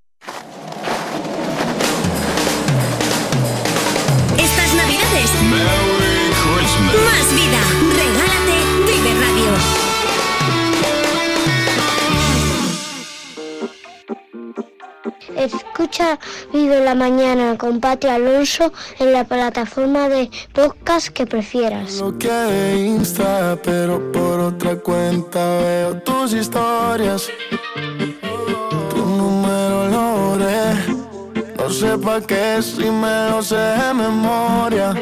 Más 6.80 7.26
vida. 7.34 7.60
Regálate 8.00 8.56
Vive 8.86 9.12
Radio. 9.20 9.52
Escucha 15.36 16.18
Vive 16.52 16.84
la 16.84 16.94
Mañana 16.94 17.56
con 17.58 17.80
Pati 17.80 18.08
Alonso 18.08 18.72
en 18.98 19.12
la 19.12 19.24
plataforma 19.24 20.08
de 20.08 20.30
podcast 20.52 21.08
que 21.08 21.26
prefieras. 21.26 21.98
Lo 21.98 22.16
que 22.18 22.28
de 22.28 22.78
Insta, 22.86 23.58
pero 23.62 24.12
por 24.12 24.40
otra 24.40 24.76
cuenta 24.76 25.58
veo 25.58 25.96
tus 26.02 26.32
historias. 26.32 27.28
Tu 28.90 28.96
número 28.96 29.88
lo. 29.88 30.04
No 31.64 31.70
sé 31.70 31.96
pa' 31.96 32.20
qué 32.20 32.60
si 32.60 32.90
me 32.90 33.30
lo 33.30 33.42
sé 33.42 33.56
de 33.56 33.94
memoria. 33.94 34.92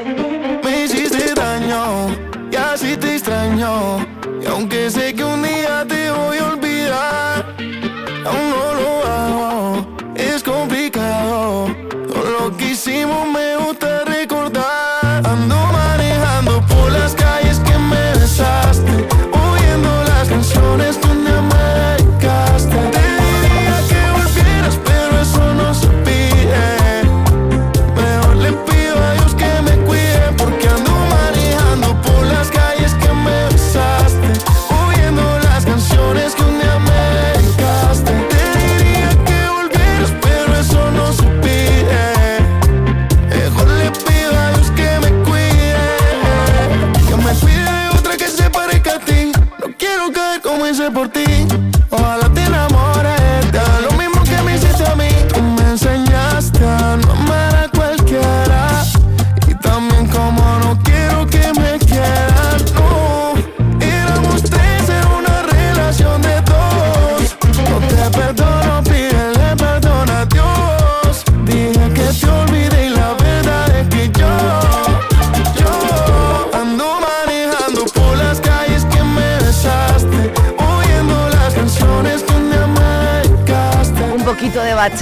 Y 2.50 2.56
así 2.56 2.96
te 2.96 3.14
extraño. 3.14 4.04
Y 4.42 4.46
aunque 4.46 4.90
sé 4.90 5.14
que 5.14 5.24
un 5.24 5.42
día 5.42 5.86
te 5.86 6.10
voy 6.10 6.38
a 6.38 6.46
olvidar, 6.52 7.56
aún 8.26 8.50
no 8.50 8.74
lo 8.74 9.06
hago. 9.06 9.86
Es 10.16 10.42
complicado. 10.42 11.68
Todo 12.08 12.30
lo 12.38 12.56
que 12.56 12.72
hicimos 12.72 13.26
me 13.28 13.56
gusta 13.56 13.91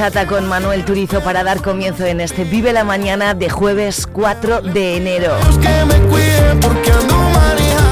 bachata 0.01 0.27
con 0.27 0.49
Manuel 0.49 0.87
Turizo 0.87 1.21
para 1.21 1.45
dar 1.45 1.61
comienzo 1.61 2.07
en 2.07 2.23
este 2.23 2.45
Vive 2.45 2.73
la 2.73 2.85
Mañana 2.85 3.35
de 3.35 3.51
jueves 3.51 4.07
4 4.07 4.63
de 4.63 4.97
enero. 4.97 5.37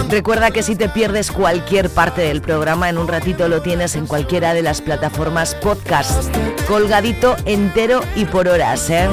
Recuerda 0.08 0.50
que 0.50 0.62
si 0.62 0.74
te 0.74 0.88
pierdes 0.88 1.30
cualquier 1.30 1.90
parte 1.90 2.22
del 2.22 2.40
programa, 2.40 2.88
en 2.88 2.96
un 2.96 3.08
ratito 3.08 3.46
lo 3.48 3.60
tienes 3.60 3.94
en 3.94 4.06
cualquiera 4.06 4.54
de 4.54 4.62
las 4.62 4.80
plataformas 4.80 5.54
podcast, 5.56 6.34
colgadito 6.66 7.36
entero 7.44 8.00
y 8.16 8.24
por 8.24 8.48
horas, 8.48 8.88
¿eh? 8.88 9.06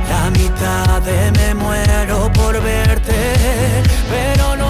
La 0.08 0.30
mitad 0.30 1.02
de 1.02 1.32
me 1.32 1.54
muero 1.54 2.30
por 2.32 2.60
verte, 2.62 3.82
pero 4.10 4.56
no 4.56 4.65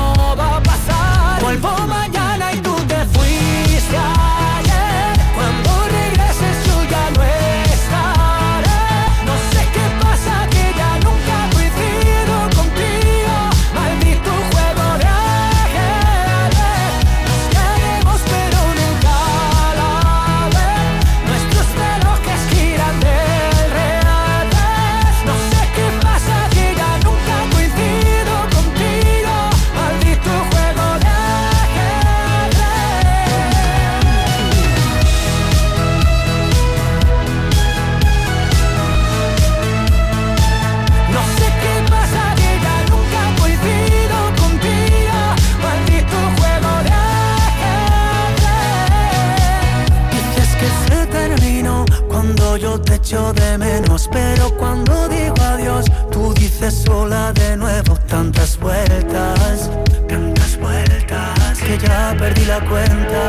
Pero 54.17 54.51
cuando 54.57 55.09
digo 55.09 55.35
adiós 55.43 55.85
tú 56.11 56.33
dices 56.33 56.73
sola 56.87 57.35
de 57.35 57.55
nuevo 57.55 57.97
Tantas 58.09 58.59
vueltas, 58.59 59.71
tantas 60.09 60.59
vueltas 60.59 61.59
Que 61.59 61.77
ya 61.77 62.15
perdí 62.19 62.47
la 62.47 62.61
cuenta. 62.61 63.23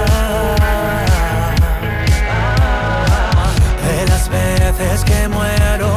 De 3.84 4.08
las 4.08 4.30
veces 4.30 5.04
que 5.04 5.28
muero 5.28 5.97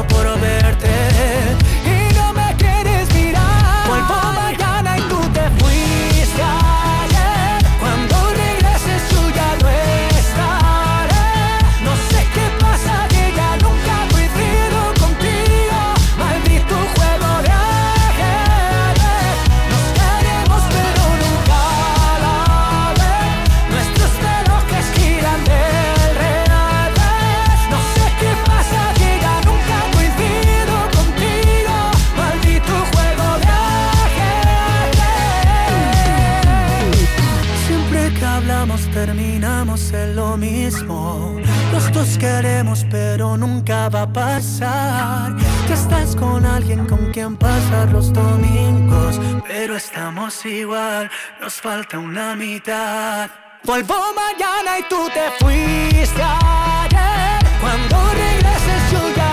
terminamos 38.93 39.93
en 39.93 40.17
lo 40.17 40.37
mismo. 40.37 41.37
Los 41.73 41.93
dos 41.93 42.19
queremos 42.19 42.87
pero 42.91 43.37
nunca 43.37 43.89
va 43.89 44.03
a 44.03 44.13
pasar. 44.13 45.37
Ya 45.69 45.75
estás 45.75 46.17
con 46.17 46.45
alguien 46.45 46.87
con 46.87 47.13
quien 47.13 47.37
pasar 47.37 47.91
los 47.93 48.13
domingos, 48.13 49.21
pero 49.47 49.77
estamos 49.77 50.45
igual, 50.45 51.11
nos 51.41 51.55
falta 51.55 51.99
una 51.99 52.35
mitad. 52.37 53.31
Vuelvo 53.65 53.95
mañana 54.15 54.79
y 54.79 54.83
tú 54.89 55.09
te 55.13 55.31
fuiste 55.39 56.23
ayer. 56.23 57.41
Cuando 57.61 57.97
regreses 58.13 58.93
yo 58.93 59.15
ya 59.17 59.30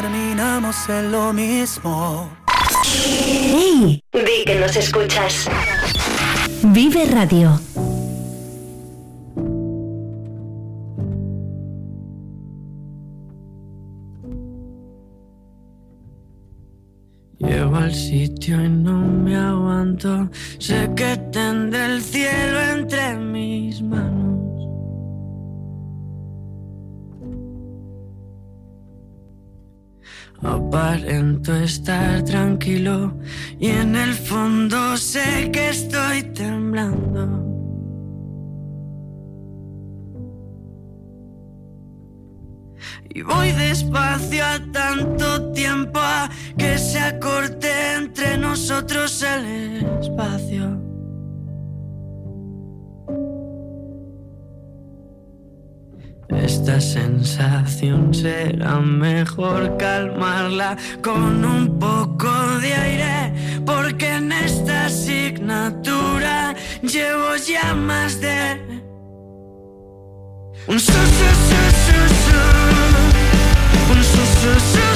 terminamos 0.00 0.88
en 0.88 1.12
lo 1.12 1.32
mismo. 1.32 2.28
¡Hey! 2.84 4.00
Di 4.12 4.44
que 4.44 4.56
nos 4.58 4.74
escuchas. 4.74 5.48
Vive 6.62 7.04
Radio. 7.06 7.60
Llego 17.38 17.76
al 17.76 17.94
sitio 17.94 18.64
y 18.64 18.68
no 18.68 18.98
me 18.98 19.36
aguanto. 19.36 20.28
Sé 20.58 20.90
que 20.96 21.16
tendré 21.30 21.84
el 21.86 22.02
cielo 22.02 22.60
entre 22.76 23.16
mis 23.16 23.80
manos. 23.80 24.13
Aparento 30.44 31.54
estar 31.56 32.22
tranquilo 32.22 33.18
y 33.58 33.68
en 33.68 33.96
el 33.96 34.12
fondo 34.12 34.96
sé 34.98 35.50
que 35.50 35.70
estoy 35.70 36.22
temblando. 36.34 37.44
Y 43.08 43.22
voy 43.22 43.52
despacio 43.52 44.44
a 44.44 44.58
tanto 44.70 45.52
tiempo 45.52 45.98
a 45.98 46.28
que 46.58 46.76
se 46.76 46.98
acorte 46.98 47.94
entre 47.94 48.36
nosotros 48.36 49.22
el 49.22 49.86
espacio. 50.00 50.93
Esta 56.64 56.80
sensación 56.80 58.14
será 58.14 58.80
mejor 58.80 59.76
calmarla 59.76 60.78
con 61.02 61.44
un 61.44 61.78
poco 61.78 62.30
de 62.62 62.72
aire, 62.72 63.60
porque 63.66 64.14
en 64.14 64.32
esta 64.32 64.86
asignatura 64.86 66.54
llevo 66.80 67.36
ya 67.36 67.74
más 67.74 68.18
de 68.18 68.62
un 70.66 70.80
su, 70.80 70.90
su, 70.90 70.98
su, 71.84 71.98
su. 72.24 72.40
Un 73.92 74.02
su, 74.02 74.22
su, 74.40 74.93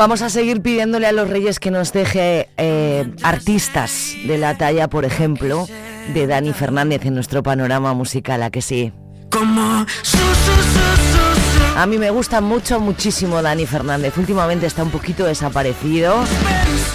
Vamos 0.00 0.22
a 0.22 0.30
seguir 0.30 0.62
pidiéndole 0.62 1.06
a 1.06 1.12
los 1.12 1.28
reyes 1.28 1.60
que 1.60 1.70
nos 1.70 1.92
deje 1.92 2.48
eh, 2.56 3.12
artistas 3.22 4.14
de 4.26 4.38
la 4.38 4.56
talla, 4.56 4.88
por 4.88 5.04
ejemplo, 5.04 5.68
de 6.14 6.26
Dani 6.26 6.54
Fernández 6.54 7.04
en 7.04 7.12
nuestro 7.12 7.42
panorama 7.42 7.92
musical, 7.92 8.42
¿a 8.42 8.48
que 8.48 8.62
sí? 8.62 8.94
A 11.76 11.84
mí 11.86 11.98
me 11.98 12.08
gusta 12.08 12.40
mucho, 12.40 12.80
muchísimo 12.80 13.42
Dani 13.42 13.66
Fernández. 13.66 14.16
Últimamente 14.16 14.64
está 14.64 14.82
un 14.82 14.90
poquito 14.90 15.26
desaparecido 15.26 16.14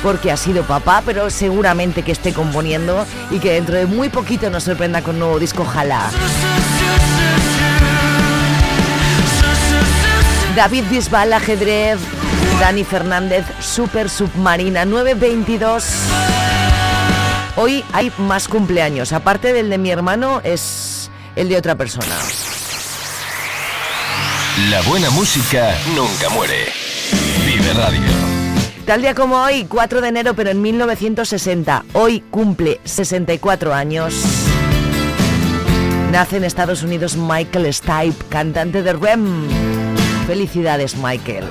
porque 0.02 0.32
ha 0.32 0.38
sido 0.38 0.64
papá, 0.64 1.04
pero 1.06 1.30
seguramente 1.30 2.02
que 2.02 2.12
esté 2.12 2.34
componiendo 2.34 3.06
y 3.30 3.38
que 3.38 3.52
dentro 3.52 3.76
de 3.76 3.86
muy 3.86 4.10
poquito 4.10 4.50
nos 4.50 4.64
sorprenda 4.64 5.04
con 5.04 5.14
un 5.14 5.20
nuevo 5.20 5.38
disco, 5.38 5.62
ojalá. 5.62 6.10
David 10.56 10.86
Bisbal, 10.90 11.34
ajedrez. 11.34 12.00
Dani 12.60 12.86
Fernández, 12.86 13.46
Super 13.60 14.10
Submarina 14.10 14.86
922. 14.86 15.86
Hoy 17.58 17.84
hay 17.92 18.12
más 18.18 18.48
cumpleaños. 18.48 19.12
Aparte 19.12 19.52
del 19.52 19.70
de 19.70 19.78
mi 19.78 19.92
hermano, 19.92 20.40
es 20.46 21.12
el 21.36 21.50
de 21.50 21.58
otra 21.58 21.76
persona. 21.76 22.16
La 24.70 24.82
buena 24.84 25.10
música 25.10 25.76
nunca 25.94 26.30
muere. 26.30 26.68
Vive 27.46 27.74
Radio. 27.74 28.00
Tal 28.86 29.02
día 29.02 29.14
como 29.14 29.36
hoy, 29.42 29.66
4 29.66 30.00
de 30.00 30.08
enero, 30.08 30.36
pero 30.36 30.52
en 30.52 30.62
1960. 30.62 31.84
Hoy 31.92 32.22
cumple 32.32 32.80
64 32.86 33.74
años. 33.74 34.14
Nace 36.12 36.38
en 36.38 36.46
Estados 36.46 36.82
Unidos 36.84 37.18
Michael 37.18 37.74
Stipe, 37.74 38.24
cantante 38.30 38.84
de 38.84 38.94
REM. 38.94 39.75
Felicidades, 40.26 40.96
Michael. 40.98 41.46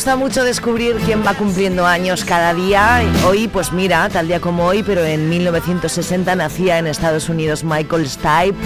Gusta 0.00 0.16
mucho 0.16 0.44
descubrir 0.44 0.96
quién 1.04 1.22
va 1.26 1.34
cumpliendo 1.34 1.84
años 1.84 2.24
cada 2.24 2.54
día. 2.54 3.02
Hoy, 3.26 3.48
pues 3.48 3.70
mira, 3.70 4.08
tal 4.08 4.28
día 4.28 4.40
como 4.40 4.64
hoy, 4.64 4.82
pero 4.82 5.04
en 5.04 5.28
1960 5.28 6.36
nacía 6.36 6.78
en 6.78 6.86
Estados 6.86 7.28
Unidos 7.28 7.64
Michael 7.64 8.08
Stipe, 8.08 8.56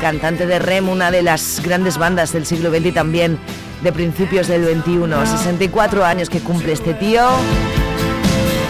cantante 0.00 0.46
de 0.46 0.60
REM, 0.60 0.88
una 0.88 1.10
de 1.10 1.22
las 1.22 1.60
grandes 1.64 1.98
bandas 1.98 2.32
del 2.32 2.46
siglo 2.46 2.70
XX 2.70 2.86
y 2.86 2.92
también 2.92 3.38
de 3.82 3.92
principios 3.92 4.46
del 4.46 4.66
XXI. 4.66 5.28
64 5.38 6.04
años 6.04 6.30
que 6.30 6.38
cumple 6.38 6.74
este 6.74 6.94
tío. 6.94 7.26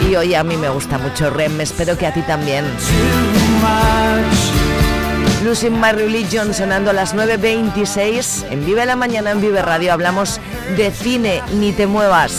Y 0.09 0.17
hoy 0.17 0.35
a 0.35 0.43
mí 0.43 0.57
me 0.57 0.71
gusta 0.71 0.97
mucho 0.97 1.29
REM, 1.29 1.61
espero 1.61 1.99
que 1.99 2.07
a 2.07 2.15
ti 2.15 2.23
también. 2.23 2.65
Losing 5.45 5.81
My 5.81 5.93
Religion 5.93 6.53
sonando 6.53 6.91
a 6.91 6.93
las 6.93 7.15
9.26 7.15 8.47
en 8.51 8.67
Vive 8.67 8.85
la 8.85 8.97
Mañana 8.97 9.31
en 9.31 9.41
Vive 9.41 9.63
Radio. 9.63 9.93
Hablamos 9.93 10.41
de 10.77 10.91
cine, 10.91 11.43
ni 11.53 11.73
te 11.73 11.87
muevas. 11.87 12.39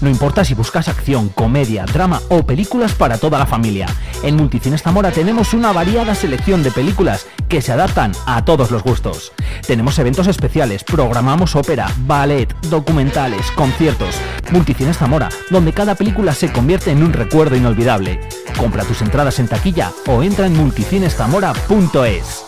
No 0.00 0.08
importa 0.08 0.44
si 0.44 0.54
buscas 0.54 0.88
acción, 0.88 1.28
comedia, 1.28 1.84
drama 1.84 2.22
o 2.30 2.44
películas 2.44 2.94
para 2.94 3.18
toda 3.18 3.38
la 3.38 3.46
familia. 3.46 3.86
En 4.22 4.36
Multicines 4.36 4.82
Zamora 4.82 5.10
tenemos 5.10 5.52
una 5.52 5.72
variada 5.72 6.14
selección 6.14 6.62
de 6.62 6.70
películas 6.70 7.26
que 7.48 7.60
se 7.60 7.72
adaptan 7.72 8.12
a 8.26 8.44
todos 8.44 8.70
los 8.70 8.82
gustos. 8.82 9.32
Tenemos 9.66 9.98
eventos 9.98 10.26
especiales, 10.26 10.84
programamos 10.84 11.54
ópera, 11.54 11.90
ballet, 12.06 12.54
documentales, 12.70 13.50
conciertos. 13.50 14.14
Multicines 14.50 14.96
Zamora, 14.96 15.28
donde 15.50 15.74
cada 15.74 15.94
película 15.94 16.32
se 16.32 16.50
convierte 16.50 16.90
en 16.90 17.02
un 17.02 17.12
recuerdo 17.12 17.56
inolvidable. 17.56 18.20
Compra 18.56 18.84
tus 18.84 19.02
entradas 19.02 19.38
en 19.38 19.48
taquilla 19.48 19.92
o 20.06 20.22
entra 20.22 20.46
en 20.46 20.56
multicineszamora.es. 20.56 22.44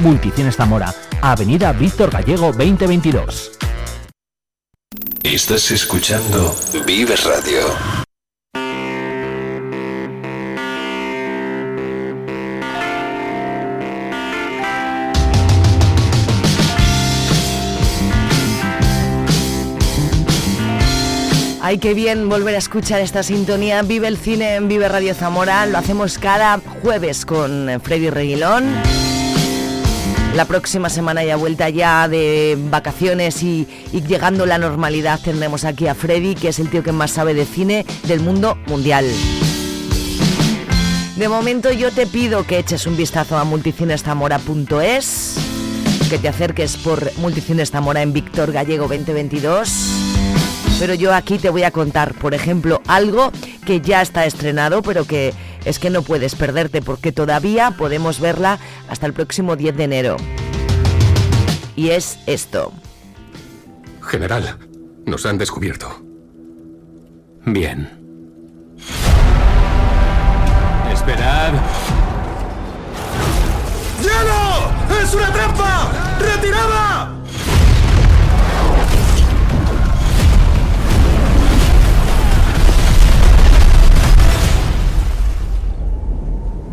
Multicines 0.00 0.56
Zamora, 0.56 0.92
Avenida 1.22 1.72
Víctor 1.72 2.10
Gallego 2.10 2.46
2022. 2.46 3.55
Estás 5.32 5.72
escuchando 5.72 6.54
Vive 6.86 7.16
Radio. 7.16 7.58
Ay, 21.60 21.78
qué 21.78 21.92
bien 21.92 22.28
volver 22.28 22.54
a 22.54 22.58
escuchar 22.58 23.00
esta 23.00 23.24
sintonía. 23.24 23.82
Vive 23.82 24.06
el 24.06 24.18
cine 24.18 24.54
en 24.54 24.68
Vive 24.68 24.88
Radio 24.88 25.12
Zamora. 25.12 25.66
Lo 25.66 25.78
hacemos 25.78 26.18
cada 26.18 26.60
jueves 26.82 27.26
con 27.26 27.80
Freddy 27.82 28.10
Reguilón. 28.10 28.64
La 30.36 30.44
próxima 30.44 30.90
semana 30.90 31.24
ya 31.24 31.36
vuelta 31.36 31.70
ya 31.70 32.08
de 32.08 32.58
vacaciones 32.68 33.42
y, 33.42 33.66
llegando 34.06 34.44
la 34.44 34.58
normalidad 34.58 35.18
tendremos 35.18 35.64
aquí 35.64 35.86
a 35.86 35.94
Freddy, 35.94 36.34
que 36.34 36.48
es 36.48 36.58
el 36.58 36.68
tío 36.68 36.82
que 36.82 36.92
más 36.92 37.12
sabe 37.12 37.32
de 37.32 37.46
cine 37.46 37.86
del 38.02 38.20
mundo 38.20 38.58
mundial. 38.66 39.06
De 41.16 41.28
momento 41.30 41.72
yo 41.72 41.90
te 41.90 42.06
pido 42.06 42.46
que 42.46 42.58
eches 42.58 42.86
un 42.86 42.98
vistazo 42.98 43.38
a 43.38 43.44
multicinestamora.es, 43.44 45.36
que 46.10 46.18
te 46.18 46.28
acerques 46.28 46.76
por 46.76 47.16
Multicines 47.16 47.70
Zamora 47.70 48.02
en 48.02 48.12
Víctor 48.12 48.52
Gallego 48.52 48.88
2022. 48.88 50.06
Pero 50.78 50.92
yo 50.92 51.14
aquí 51.14 51.38
te 51.38 51.48
voy 51.48 51.62
a 51.62 51.70
contar, 51.70 52.12
por 52.12 52.34
ejemplo, 52.34 52.82
algo 52.86 53.32
que 53.64 53.80
ya 53.80 54.02
está 54.02 54.26
estrenado, 54.26 54.82
pero 54.82 55.06
que 55.06 55.32
es 55.66 55.78
que 55.78 55.90
no 55.90 56.00
puedes 56.02 56.34
perderte 56.34 56.80
porque 56.80 57.12
todavía 57.12 57.72
podemos 57.72 58.20
verla 58.20 58.58
hasta 58.88 59.04
el 59.04 59.12
próximo 59.12 59.56
10 59.56 59.76
de 59.76 59.84
enero. 59.84 60.16
Y 61.74 61.90
es 61.90 62.18
esto. 62.26 62.72
General, 64.00 64.56
nos 65.04 65.26
han 65.26 65.36
descubierto. 65.36 66.02
Bien. 67.44 67.90
Esperad. 70.92 71.52
¡Hielo! 74.00 75.02
¡Es 75.02 75.14
una 75.14 75.32
trampa! 75.32 76.16
¡Retirada! 76.20 76.95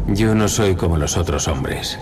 Yo 0.08 0.36
no 0.36 0.48
soy 0.48 0.76
como 0.76 0.98
los 0.98 1.18
otros 1.18 1.48
hombres. 1.48 1.98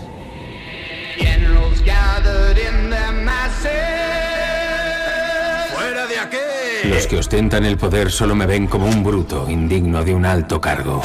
¡Fuera 5.74 6.06
de 6.06 6.18
aquí! 6.18 6.88
Los 6.88 7.06
que 7.06 7.16
ostentan 7.16 7.64
el 7.64 7.76
poder 7.76 8.10
solo 8.10 8.34
me 8.34 8.46
ven 8.46 8.66
como 8.66 8.86
un 8.86 9.04
bruto, 9.04 9.48
indigno 9.48 10.04
de 10.04 10.14
un 10.14 10.26
alto 10.26 10.60
cargo. 10.60 11.02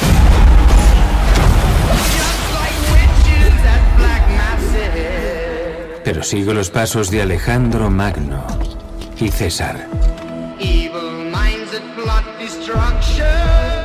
Pero 6.04 6.22
sigo 6.22 6.54
los 6.54 6.70
pasos 6.70 7.10
de 7.10 7.22
Alejandro 7.22 7.90
Magno 7.90 8.44
y 9.20 9.28
César. 9.28 9.86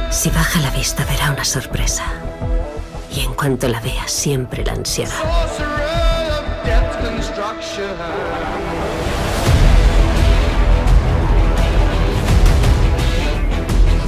Si 0.09 0.29
baja 0.29 0.59
la 0.61 0.69
vista 0.71 1.03
verá 1.05 1.31
una 1.31 1.43
sorpresa. 1.43 2.22
Cuanto 3.35 3.67
la 3.67 3.79
vea, 3.81 4.07
siempre 4.07 4.63
la 4.63 4.73
construction. 7.01 7.89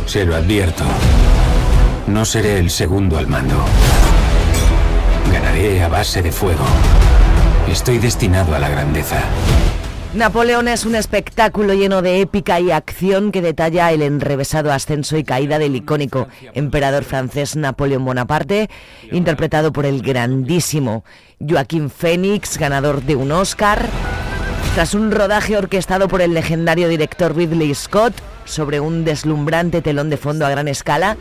Se 0.05 0.25
lo 0.25 0.35
advierto. 0.35 0.83
No 2.07 2.23
seré 2.23 2.59
el 2.59 2.69
segundo 2.69 3.17
al 3.17 3.27
mando. 3.27 3.65
Ganaré 5.31 5.83
a 5.83 5.89
base 5.89 6.21
de 6.21 6.31
fuego. 6.31 6.63
Estoy 7.69 7.97
destinado 7.97 8.55
a 8.55 8.59
la 8.59 8.69
grandeza. 8.69 9.21
Napoleón 10.15 10.69
es 10.69 10.85
un 10.85 10.95
espectáculo 10.95 11.73
lleno 11.73 12.01
de 12.01 12.21
épica 12.21 12.61
y 12.61 12.71
acción 12.71 13.33
que 13.33 13.41
detalla 13.41 13.91
el 13.91 14.01
enrevesado 14.01 14.71
ascenso 14.71 15.17
y 15.17 15.25
caída 15.25 15.59
del 15.59 15.75
icónico 15.75 16.29
emperador 16.53 17.03
francés 17.03 17.57
Napoleón 17.57 18.05
Bonaparte, 18.05 18.69
interpretado 19.11 19.73
por 19.73 19.85
el 19.85 20.01
grandísimo 20.01 21.03
Joaquín 21.45 21.89
Phoenix, 21.89 22.57
ganador 22.57 23.01
de 23.01 23.17
un 23.17 23.33
Oscar. 23.33 23.85
Tras 24.75 24.93
un 24.93 25.11
rodaje 25.11 25.57
orquestado 25.57 26.07
por 26.07 26.21
el 26.21 26.33
legendario 26.33 26.87
director 26.87 27.35
Ridley 27.35 27.75
Scott 27.75 28.13
sobre 28.45 28.79
un 28.79 29.03
deslumbrante 29.03 29.81
telón 29.81 30.09
de 30.09 30.15
fondo 30.15 30.45
a 30.45 30.49
gran 30.49 30.69
escala, 30.69 31.17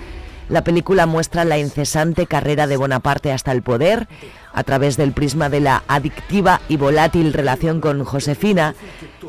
la 0.48 0.64
película 0.64 1.06
muestra 1.06 1.44
la 1.44 1.58
incesante 1.58 2.26
carrera 2.26 2.66
de 2.66 2.76
Bonaparte 2.76 3.32
hasta 3.32 3.52
el 3.52 3.62
poder 3.62 4.08
a 4.52 4.62
través 4.62 4.96
del 4.96 5.12
prisma 5.12 5.48
de 5.48 5.60
la 5.60 5.82
adictiva 5.88 6.60
y 6.68 6.76
volátil 6.76 7.32
relación 7.32 7.80
con 7.80 8.04
Josefina, 8.04 8.74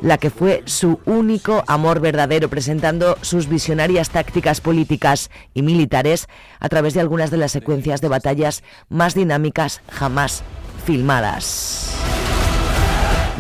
la 0.01 0.17
que 0.17 0.29
fue 0.29 0.61
su 0.65 0.99
único 1.05 1.63
amor 1.67 1.99
verdadero, 1.99 2.49
presentando 2.49 3.17
sus 3.21 3.47
visionarias 3.47 4.09
tácticas 4.09 4.61
políticas 4.61 5.31
y 5.53 5.63
militares 5.63 6.27
a 6.59 6.69
través 6.69 6.93
de 6.93 7.01
algunas 7.01 7.31
de 7.31 7.37
las 7.37 7.51
secuencias 7.51 8.01
de 8.01 8.09
batallas 8.09 8.63
más 8.89 9.15
dinámicas 9.15 9.81
jamás 9.89 10.43
filmadas. 10.85 11.91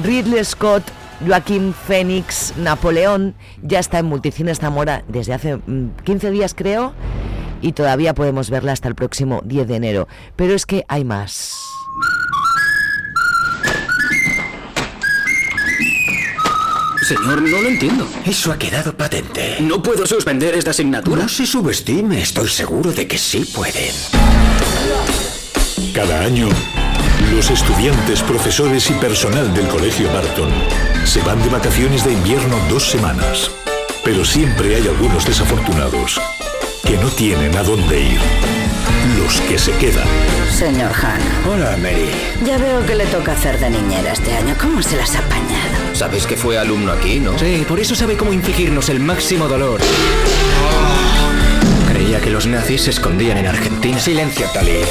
Ridley 0.03 0.43
Scott, 0.43 0.83
Joaquín 1.25 1.73
Phoenix, 1.73 2.53
Napoleón, 2.57 3.35
ya 3.61 3.79
está 3.79 3.99
en 3.99 4.07
Multicines 4.07 4.59
Zamora 4.59 5.03
desde 5.07 5.33
hace 5.33 5.57
mm, 5.57 5.95
15 6.03 6.31
días 6.31 6.53
creo 6.53 6.93
y 7.61 7.73
todavía 7.73 8.13
podemos 8.13 8.49
verla 8.49 8.71
hasta 8.71 8.87
el 8.87 8.95
próximo 8.95 9.41
10 9.45 9.67
de 9.67 9.75
enero. 9.75 10.07
Pero 10.35 10.53
es 10.53 10.65
que 10.65 10.85
hay 10.87 11.03
más. 11.03 11.53
Señor, 17.05 17.39
no 17.43 17.61
lo 17.61 17.69
entiendo. 17.69 18.07
Eso 18.25 18.51
ha 18.51 18.57
quedado 18.57 18.97
patente. 18.97 19.57
No 19.61 19.83
puedo 19.83 20.07
suspender 20.07 20.55
esta 20.55 20.71
asignatura. 20.71 21.21
No 21.21 21.29
se 21.29 21.45
subestime, 21.45 22.19
estoy 22.19 22.49
seguro 22.49 22.91
de 22.91 23.07
que 23.07 23.19
sí 23.19 23.45
pueden. 23.53 23.93
Cada 25.93 26.21
año, 26.21 26.49
los 27.31 27.51
estudiantes, 27.51 28.23
profesores 28.23 28.89
y 28.89 28.93
personal 28.93 29.53
del 29.53 29.67
Colegio 29.67 30.11
Barton 30.11 30.49
se 31.05 31.21
van 31.21 31.41
de 31.43 31.49
vacaciones 31.49 32.03
de 32.03 32.13
invierno 32.13 32.57
dos 32.71 32.89
semanas. 32.89 33.51
Pero 34.03 34.25
siempre 34.25 34.75
hay 34.75 34.87
algunos 34.87 35.25
desafortunados 35.25 36.19
que 36.85 36.97
no 36.97 37.09
tienen 37.09 37.55
a 37.57 37.63
dónde 37.63 37.99
ir. 37.99 38.19
Los 39.17 39.41
que 39.41 39.57
se 39.57 39.71
quedan. 39.73 40.07
Señor 40.51 40.91
Han. 40.93 41.19
Hola, 41.51 41.75
Mary. 41.77 42.09
Ya 42.45 42.57
veo 42.57 42.85
que 42.85 42.95
le 42.95 43.05
toca 43.07 43.31
hacer 43.33 43.59
de 43.59 43.71
niñera 43.71 44.13
este 44.13 44.35
año. 44.35 44.55
¿Cómo 44.61 44.81
se 44.81 44.95
las 44.95 45.15
ha 45.15 45.19
apañado? 45.19 45.93
Sabes 45.93 46.27
que 46.27 46.37
fue 46.37 46.57
alumno 46.57 46.91
aquí, 46.91 47.19
¿no? 47.19 47.37
Sí, 47.39 47.65
por 47.67 47.79
eso 47.79 47.95
sabe 47.95 48.15
cómo 48.15 48.33
infligirnos 48.33 48.89
el 48.89 48.99
máximo 48.99 49.47
dolor. 49.47 49.81
Creía 51.89 52.19
que 52.19 52.29
los 52.29 52.45
nazis 52.45 52.83
se 52.83 52.91
escondían 52.91 53.37
en 53.37 53.47
Argentina. 53.47 53.99
Silencio, 53.99 54.47
Tali. 54.53 54.81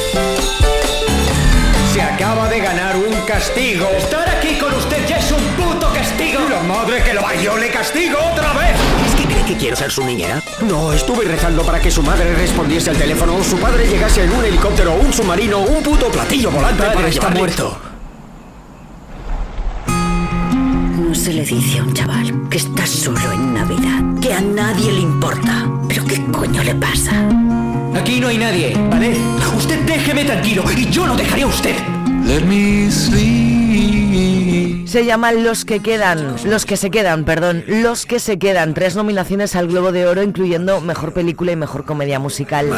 Se 1.93 2.03
acaba 2.03 2.49
de 2.49 2.59
ganar 2.59 2.97
un 2.97 3.15
castigo. 3.27 3.89
Estar 3.97 4.29
aquí 4.29 4.59
con 4.59 4.75
usted 4.75 5.07
ya 5.07 5.19
es 5.19 5.31
un 5.31 5.43
puto 5.57 5.93
castigo. 5.93 6.41
La 6.51 6.63
madre 6.63 7.03
que 7.05 7.15
lo 7.15 7.23
yo 7.41 7.57
le 7.57 7.71
castigo 7.71 8.19
otra 8.33 8.53
vez. 8.53 9.04
¿Es 9.45 9.51
que 9.51 9.57
quiero 9.59 9.77
ser 9.77 9.91
su 9.91 10.03
niñera? 10.03 10.43
No, 10.67 10.91
estuve 10.95 11.25
rezando 11.27 11.63
para 11.65 11.79
que 11.79 11.91
su 11.91 12.03
madre 12.03 12.35
respondiese 12.35 12.89
al 12.89 12.97
teléfono 12.97 13.45
su 13.45 13.59
padre 13.59 13.87
llegase 13.87 14.25
en 14.25 14.33
un 14.33 14.43
helicóptero 14.43 14.95
un 14.95 15.13
submarino 15.13 15.59
un 15.61 15.83
puto 15.83 16.09
platillo 16.09 16.51
volante 16.51 16.83
Padre 16.83 16.95
para 16.95 17.09
está 17.09 17.21
llevarle- 17.29 17.39
muerto. 17.41 17.79
No 19.87 21.15
se 21.15 21.35
le 21.35 21.45
dice 21.45 21.79
a 21.81 21.83
un 21.83 21.93
chaval 21.93 22.49
que 22.49 22.57
está 22.57 22.87
solo 22.87 23.33
en 23.33 23.53
Navidad, 23.53 24.01
que 24.23 24.33
a 24.33 24.41
nadie 24.41 24.91
le 24.93 25.01
importa. 25.01 25.67
¿Pero 25.89 26.07
qué 26.07 26.25
coño 26.33 26.63
le 26.63 26.75
pasa? 26.77 27.13
Aquí 27.95 28.21
no 28.21 28.29
hay 28.29 28.39
nadie, 28.39 28.75
¿vale? 28.91 29.15
Usted 29.59 29.79
déjeme 29.81 30.25
tranquilo 30.25 30.65
y 30.75 30.89
yo 30.91 31.07
lo 31.07 31.17
dejaré 31.17 31.43
a 31.43 31.47
usted. 31.49 31.77
Se 34.95 35.05
llaman 35.05 35.43
Los 35.43 35.65
que 35.65 35.81
quedan, 35.81 36.37
Los 36.45 36.65
que 36.65 36.77
se 36.77 36.89
quedan, 36.89 37.25
perdón, 37.25 37.65
Los 37.67 38.07
que 38.07 38.21
se 38.21 38.39
quedan. 38.39 38.75
Tres 38.75 38.95
nominaciones 38.95 39.57
al 39.57 39.67
Globo 39.67 39.91
de 39.91 40.07
Oro, 40.07 40.23
incluyendo 40.23 40.81
Mejor 40.81 41.13
Película 41.13 41.51
y 41.51 41.57
Mejor 41.57 41.85
Comedia 41.85 42.21
Musical. 42.21 42.69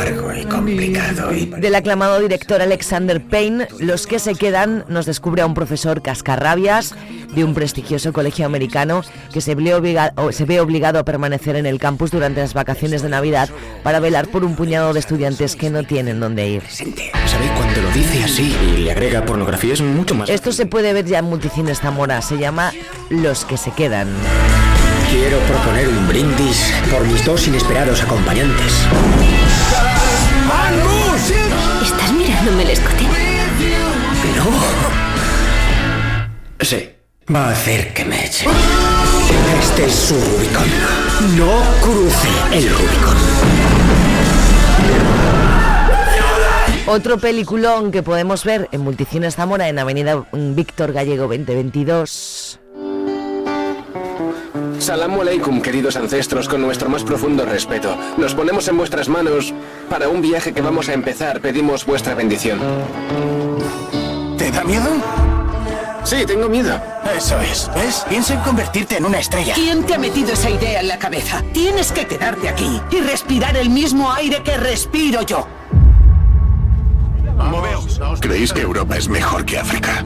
complicado 0.49 1.35
y... 1.35 1.45
Del 1.45 1.75
aclamado 1.75 2.19
director 2.19 2.63
Alexander 2.63 3.23
Payne, 3.23 3.69
Los 3.81 4.07
que 4.07 4.19
se 4.19 4.35
quedan 4.35 4.87
nos 4.89 5.05
descubre 5.05 5.43
a 5.43 5.47
un 5.47 5.53
profesor 5.53 6.01
cascarrabias 6.01 6.95
de 7.35 7.45
un 7.45 7.55
prestigioso 7.55 8.13
colegio 8.13 8.47
americano 8.47 9.03
que 9.33 9.41
se 9.41 9.55
ve, 9.55 9.75
obliga- 9.75 10.13
o 10.17 10.33
se 10.33 10.45
ve 10.45 10.61
obligado 10.61 10.99
a 10.99 11.05
permanecer 11.05 11.57
en 11.57 11.67
el 11.67 11.79
campus 11.79 12.11
durante 12.11 12.41
las 12.41 12.55
vacaciones 12.55 13.03
de 13.03 13.09
Navidad 13.09 13.49
para 13.83 14.01
velar 14.01 14.29
por 14.29 14.45
un 14.45 14.57
puñado 14.57 14.93
de 14.93 15.01
estudiantes 15.01 15.57
que 15.57 15.71
no 15.71 15.83
tienen 15.85 16.21
dónde 16.21 16.49
ir. 16.49 16.63
¿Sabe? 16.69 17.51
Cuando 17.57 17.83
lo 17.83 17.91
dice 17.91 18.25
así 18.25 18.57
y 18.63 18.79
le 18.85 18.93
agrega 18.93 19.25
pornografía 19.25 19.75
es 19.75 19.81
mucho 19.81 20.15
más... 20.15 20.29
Esto 20.31 20.53
se 20.53 20.67
puede 20.67 20.93
ver 20.93 21.05
ya 21.05 21.19
en 21.19 21.27
Multicines 21.27 21.81
Zamora, 21.81 22.23
se 22.23 22.39
llama 22.39 22.73
Los 23.11 23.45
que 23.45 23.57
se 23.57 23.71
quedan. 23.73 24.09
Quiero 25.11 25.39
proponer 25.41 25.89
un 25.89 26.09
brindis 26.09 26.73
por 26.91 27.05
mis 27.07 27.25
dos 27.25 27.47
inesperados 27.47 28.03
acompañantes. 28.03 28.73
¿Estás 31.83 32.13
mirándome 32.13 32.63
el 32.65 32.71
escote? 32.71 33.05
Sí. 36.61 36.91
Va 37.35 37.49
a 37.49 37.51
hacer 37.51 37.93
que 37.93 38.05
me 38.05 38.25
eche. 38.25 38.47
Este 39.61 39.87
es 39.87 39.93
su 39.93 40.15
Rubicon. 40.15 40.65
No 41.37 41.61
cruce 41.83 42.29
el 42.53 42.69
Rubicon. 42.69 43.17
Otro 46.87 47.19
peliculón 47.19 47.91
que 47.91 48.05
podemos 48.05 48.45
ver 48.45 48.69
en 48.71 48.83
Multicines 48.83 49.35
Zamora 49.35 49.69
en 49.69 49.81
Avenida 49.81 50.25
mm, 50.31 50.55
Víctor 50.55 50.93
Gallego 50.93 51.25
2022. 51.25 52.61
Salam 54.79 55.19
aleikum, 55.19 55.61
queridos 55.61 55.97
ancestros, 55.97 56.49
con 56.49 56.61
nuestro 56.61 56.89
más 56.89 57.03
profundo 57.03 57.45
respeto. 57.45 57.97
Nos 58.19 58.37
ponemos 58.37 58.69
en 58.69 58.77
vuestras 58.77 59.09
manos 59.09 59.53
para 59.91 60.09
un 60.09 60.23
viaje 60.23 60.53
que 60.53 60.61
vamos 60.61 60.89
a 60.89 60.93
empezar. 60.93 61.41
Pedimos 61.41 61.87
vuestra 61.87 62.15
bendición. 62.15 62.61
¿Te 64.39 64.53
da 64.53 64.63
miedo? 64.63 65.36
Sí, 66.07 66.25
tengo 66.25 66.49
miedo. 66.49 66.81
Eso 67.17 67.41
es. 67.41 67.69
¿Ves? 67.75 68.07
Piensa 68.09 68.35
en 68.35 68.41
convertirte 68.41 68.97
en 68.97 69.07
una 69.07 69.19
estrella. 69.19 69.55
¿Quién 69.55 69.85
te 69.85 69.95
ha 69.95 69.99
metido 69.99 70.35
esa 70.35 70.49
idea 70.49 70.79
en 70.79 70.87
la 70.87 71.01
cabeza? 71.01 71.43
Tienes 71.53 71.91
que 71.91 72.07
quedarte 72.07 72.49
aquí 72.49 72.81
y 72.93 73.01
respirar 73.01 73.57
el 73.57 73.71
mismo 73.71 74.13
aire 74.13 74.41
que 74.45 74.57
respiro 74.57 75.23
yo. 75.23 75.49
Moveos. 77.37 78.01
¿Creéis 78.21 78.53
que 78.53 78.61
Europa 78.61 78.97
es 78.97 79.09
mejor 79.09 79.45
que 79.45 79.59
África? 79.59 80.05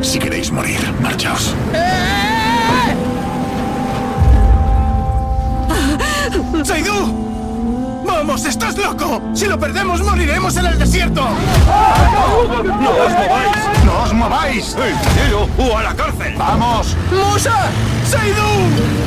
Si 0.00 0.18
queréis 0.18 0.50
morir, 0.50 0.80
marchaos. 1.02 1.54
¡Saidú! 6.64 7.27
¡Vamos, 8.08 8.44
estás 8.46 8.76
loco! 8.78 9.20
Si 9.34 9.44
lo 9.44 9.60
perdemos, 9.60 10.00
moriremos 10.00 10.56
en 10.56 10.66
el 10.66 10.78
desierto. 10.78 11.20
¡No 11.20 12.90
os 12.90 13.12
mováis! 13.12 13.84
¡No 13.84 14.02
os 14.02 14.12
mováis! 14.14 14.76
¡El 14.76 15.14
dinero 15.14 15.48
o 15.58 15.76
a 15.76 15.82
la 15.82 15.94
cárcel! 15.94 16.34
¡Vamos! 16.38 16.96
¡Musa! 17.12 17.68
¡Saidú! 18.06 18.98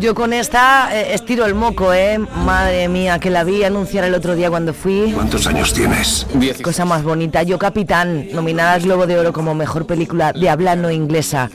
Yo 0.00 0.14
con 0.14 0.32
esta 0.32 0.88
eh, 0.92 1.14
estiro 1.14 1.44
el 1.46 1.54
moco, 1.54 1.92
¿eh? 1.94 2.18
Madre 2.18 2.88
mía, 2.88 3.18
que 3.18 3.30
la 3.30 3.44
vi 3.44 3.62
anunciar 3.64 4.04
el 4.04 4.14
otro 4.14 4.34
día 4.34 4.50
cuando 4.50 4.74
fui. 4.74 5.12
¿Cuántos 5.14 5.46
años 5.46 5.72
tienes? 5.72 6.26
Cosa 6.62 6.84
más 6.84 7.02
bonita. 7.02 7.42
Yo 7.42 7.58
Capitán, 7.58 8.26
nominada 8.32 8.72
al 8.72 8.80
Globo 8.80 9.06
de 9.06 9.18
Oro 9.18 9.32
como 9.32 9.54
mejor 9.54 9.86
película 9.86 10.32
de 10.32 10.48
habla 10.48 10.74
no 10.74 10.90
inglesa. 10.90 11.50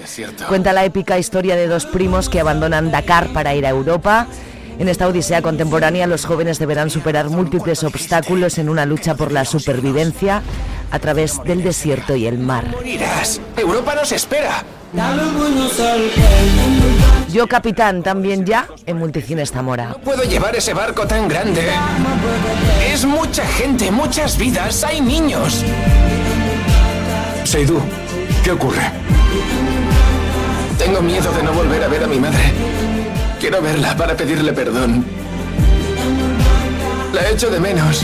Cuenta 0.47 0.73
la 0.73 0.85
épica 0.85 1.19
historia 1.19 1.55
de 1.55 1.67
dos 1.67 1.85
primos 1.85 2.29
que 2.29 2.39
abandonan 2.39 2.91
Dakar 2.91 3.29
para 3.33 3.53
ir 3.55 3.65
a 3.65 3.69
Europa. 3.69 4.27
En 4.77 4.89
esta 4.89 5.07
odisea 5.07 5.41
contemporánea, 5.41 6.07
los 6.07 6.25
jóvenes 6.25 6.59
deberán 6.59 6.89
superar 6.89 7.29
múltiples 7.29 7.83
obstáculos 7.83 8.57
en 8.57 8.69
una 8.69 8.85
lucha 8.85 9.15
por 9.15 9.31
la 9.31 9.45
supervivencia 9.45 10.41
a 10.91 10.99
través 10.99 11.41
del 11.43 11.63
desierto 11.63 12.15
y 12.15 12.27
el 12.27 12.37
mar. 12.39 12.67
Morirás. 12.71 13.39
Europa 13.57 13.95
nos 13.95 14.11
espera. 14.11 14.63
Yo 17.31 17.47
Capitán, 17.47 18.01
también 18.01 18.45
ya 18.45 18.67
en 18.85 18.97
Multicines 18.97 19.51
Zamora. 19.51 19.95
Puedo 20.03 20.23
llevar 20.23 20.55
ese 20.55 20.73
barco 20.73 21.05
tan 21.05 21.27
grande. 21.27 21.63
Es 22.89 23.05
mucha 23.05 23.45
gente, 23.45 23.91
muchas 23.91 24.37
vidas. 24.37 24.83
Hay 24.83 25.01
niños. 25.01 25.63
Seidú, 27.43 27.79
¿qué 28.43 28.51
ocurre? 28.51 28.83
Tengo 30.77 31.01
miedo 31.01 31.31
de 31.31 31.43
no 31.43 31.51
volver 31.53 31.83
a 31.83 31.87
ver 31.87 32.03
a 32.03 32.07
mi 32.07 32.19
madre. 32.19 32.53
Quiero 33.45 33.61
verla 33.61 33.95
para 33.95 34.17
pedirle 34.17 34.53
perdón. 34.53 35.05
La 37.13 37.29
echo 37.29 37.51
de 37.51 37.59
menos. 37.59 38.01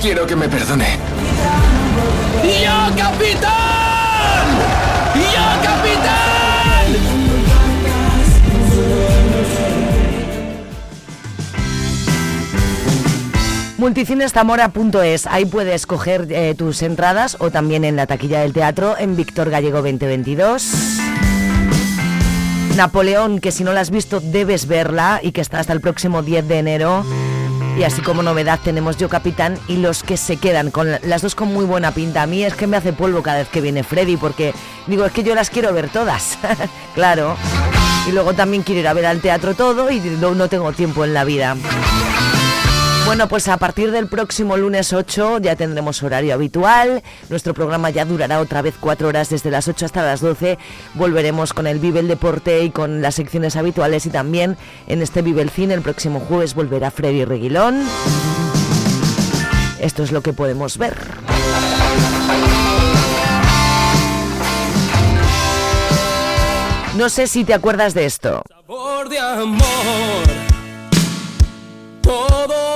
Quiero 0.00 0.26
que 0.26 0.34
me 0.34 0.48
perdone. 0.48 0.96
¡Yo, 2.42 2.96
capitán! 2.96 4.46
¡Yo, 5.14 5.62
capitán! 5.62 6.86
Multicinesamora.es, 13.76 15.26
ahí 15.26 15.44
puedes 15.44 15.86
coger 15.86 16.28
eh, 16.30 16.54
tus 16.56 16.80
entradas 16.80 17.36
o 17.40 17.50
también 17.50 17.84
en 17.84 17.96
la 17.96 18.06
taquilla 18.06 18.40
del 18.40 18.54
teatro 18.54 18.96
en 18.98 19.16
Víctor 19.16 19.50
Gallego 19.50 19.82
2022. 19.82 21.15
Napoleón, 22.76 23.40
que 23.40 23.52
si 23.52 23.64
no 23.64 23.72
la 23.72 23.80
has 23.80 23.90
visto 23.90 24.20
debes 24.20 24.66
verla 24.66 25.20
y 25.22 25.32
que 25.32 25.40
está 25.40 25.58
hasta 25.60 25.72
el 25.72 25.80
próximo 25.80 26.22
10 26.22 26.46
de 26.46 26.58
enero. 26.58 27.04
Y 27.78 27.82
así 27.84 28.00
como 28.00 28.22
novedad 28.22 28.58
tenemos 28.62 28.96
Yo 28.96 29.08
Capitán 29.08 29.58
y 29.68 29.76
los 29.76 30.02
que 30.02 30.16
se 30.16 30.36
quedan, 30.36 30.70
con 30.70 30.90
la- 30.90 31.00
las 31.02 31.22
dos 31.22 31.34
con 31.34 31.52
muy 31.52 31.64
buena 31.64 31.92
pinta. 31.92 32.22
A 32.22 32.26
mí 32.26 32.42
es 32.44 32.54
que 32.54 32.66
me 32.66 32.76
hace 32.76 32.92
polvo 32.92 33.22
cada 33.22 33.38
vez 33.38 33.48
que 33.48 33.60
viene 33.60 33.82
Freddy, 33.82 34.16
porque 34.16 34.54
digo, 34.86 35.04
es 35.04 35.12
que 35.12 35.22
yo 35.22 35.34
las 35.34 35.50
quiero 35.50 35.72
ver 35.72 35.88
todas. 35.90 36.38
claro. 36.94 37.36
Y 38.08 38.12
luego 38.12 38.34
también 38.34 38.62
quiero 38.62 38.80
ir 38.80 38.88
a 38.88 38.92
ver 38.94 39.06
al 39.06 39.20
teatro 39.20 39.54
todo 39.54 39.90
y 39.90 39.98
no, 40.00 40.34
no 40.34 40.48
tengo 40.48 40.72
tiempo 40.72 41.04
en 41.04 41.12
la 41.12 41.24
vida. 41.24 41.56
Bueno, 43.06 43.28
pues 43.28 43.46
a 43.46 43.56
partir 43.56 43.92
del 43.92 44.08
próximo 44.08 44.56
lunes 44.56 44.92
8 44.92 45.38
ya 45.38 45.54
tendremos 45.54 46.02
horario 46.02 46.34
habitual. 46.34 47.04
Nuestro 47.30 47.54
programa 47.54 47.88
ya 47.90 48.04
durará 48.04 48.40
otra 48.40 48.62
vez 48.62 48.74
cuatro 48.80 49.06
horas 49.06 49.30
desde 49.30 49.52
las 49.52 49.68
8 49.68 49.86
hasta 49.86 50.04
las 50.04 50.20
12. 50.20 50.58
Volveremos 50.94 51.54
con 51.54 51.68
el 51.68 51.78
Vive 51.78 52.00
el 52.00 52.08
Deporte 52.08 52.64
y 52.64 52.70
con 52.70 53.02
las 53.02 53.14
secciones 53.14 53.54
habituales 53.54 54.06
y 54.06 54.10
también 54.10 54.56
en 54.88 55.02
este 55.02 55.22
Vive 55.22 55.42
el 55.42 55.50
Cine 55.50 55.74
el 55.74 55.82
próximo 55.82 56.18
jueves 56.18 56.54
volverá 56.54 56.90
Freddy 56.90 57.24
Reguilón. 57.24 57.86
Esto 59.78 60.02
es 60.02 60.10
lo 60.10 60.20
que 60.20 60.32
podemos 60.32 60.76
ver. 60.76 60.96
No 66.96 67.08
sé 67.08 67.28
si 67.28 67.44
te 67.44 67.54
acuerdas 67.54 67.94
de 67.94 68.06
esto. 68.06 68.42
Sabor 68.48 69.08
de 69.08 69.18
amor, 69.18 69.62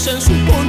Tus 0.00 0.08
ojos 0.08 0.59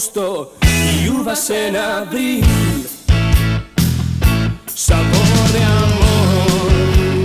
Αύγουστο 0.00 0.50
Ιούβα 1.04 1.34
σε 1.34 1.54
ένα 1.54 2.08
Σαν 4.74 4.98
πόρε 5.10 5.64
αμόρ 5.64 7.19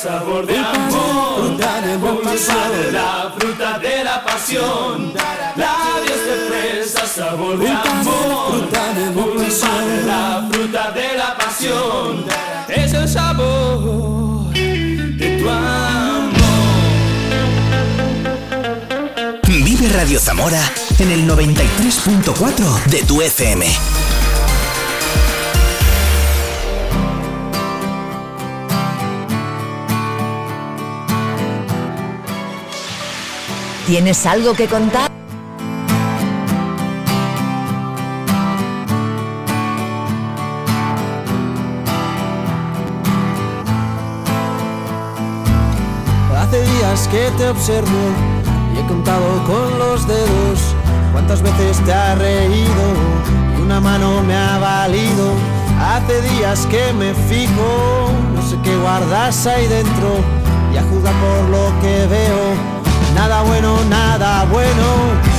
sabor 0.00 0.46
de 0.46 0.56
amor, 0.56 1.56
pulpa 1.56 1.80
de 1.82 2.92
la 2.92 3.32
fruta 3.36 3.78
de 3.78 4.04
la 4.04 4.24
pasión. 4.24 5.12
Labios 5.56 6.20
de 6.24 6.36
fresa, 6.48 7.06
sabor 7.06 7.58
de 7.58 7.68
amor, 7.68 8.68
pulpa 8.68 8.94
de 8.94 10.06
la 10.06 10.48
fruta 10.50 10.90
de 10.92 11.16
la 11.18 11.36
pasión. 11.36 12.24
Es 12.68 12.94
el 12.94 13.08
sabor 13.08 14.52
de 14.54 15.38
tu 15.38 15.50
amor. 15.50 16.30
Vive 19.46 19.88
Radio 19.88 20.18
Zamora 20.18 20.62
en 20.98 21.10
el 21.10 21.28
93.4 21.28 22.84
de 22.86 23.02
tu 23.02 23.20
FM. 23.20 24.19
¿Tienes 33.90 34.24
algo 34.24 34.54
que 34.54 34.68
contar? 34.68 35.10
Hace 46.38 46.62
días 46.62 47.08
que 47.08 47.32
te 47.36 47.48
observo 47.48 47.88
y 48.72 48.78
he 48.78 48.86
contado 48.86 49.44
con 49.44 49.76
los 49.80 50.06
dedos 50.06 50.60
cuántas 51.10 51.42
veces 51.42 51.84
te 51.84 51.92
ha 51.92 52.14
reído 52.14 52.84
y 53.58 53.60
una 53.60 53.80
mano 53.80 54.22
me 54.22 54.36
ha 54.36 54.58
valido. 54.58 55.32
Hace 55.80 56.22
días 56.22 56.64
que 56.66 56.92
me 56.92 57.12
fijo, 57.28 58.12
no 58.36 58.40
sé 58.48 58.56
qué 58.62 58.76
guardas 58.76 59.48
ahí 59.48 59.66
dentro 59.66 60.20
y 60.72 60.76
a 60.76 60.82
juzgar 60.84 61.14
por 61.14 61.48
lo 61.48 61.80
que 61.82 62.06
veo. 62.06 62.69
Nada 63.14 63.42
bueno, 63.42 63.84
nada 63.88 64.44
bueno. 64.44 65.30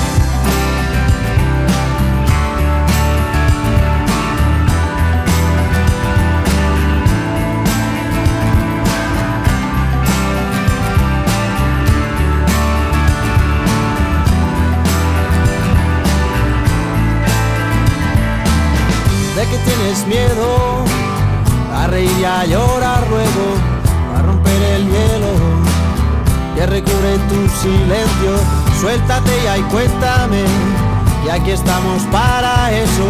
de 19.35 19.47
que 19.47 19.57
tienes 19.59 20.05
miedo 20.07 20.83
a 21.73 21.87
reír 21.87 22.11
y 22.19 22.23
a 22.25 22.45
llorar 22.45 22.80
recubre 26.71 27.17
tu 27.29 27.39
silencio. 27.61 28.31
Suéltate 28.79 29.31
y 29.43 29.47
ahí 29.47 29.61
cuéntame, 29.63 30.43
y 31.25 31.29
aquí 31.29 31.51
estamos 31.51 32.01
para 32.11 32.71
eso, 32.71 33.07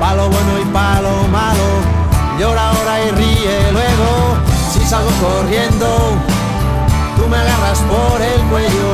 pa' 0.00 0.14
lo 0.14 0.28
bueno 0.28 0.52
y 0.60 0.64
pa' 0.66 1.00
lo 1.00 1.28
malo. 1.28 1.68
Llora 2.38 2.70
ahora 2.70 2.94
y 3.06 3.10
ríe 3.12 3.72
luego, 3.72 4.10
si 4.72 4.80
salgo 4.84 5.10
corriendo, 5.22 5.88
tú 7.16 7.28
me 7.28 7.36
agarras 7.36 7.78
por 7.92 8.20
el 8.20 8.40
cuello, 8.50 8.90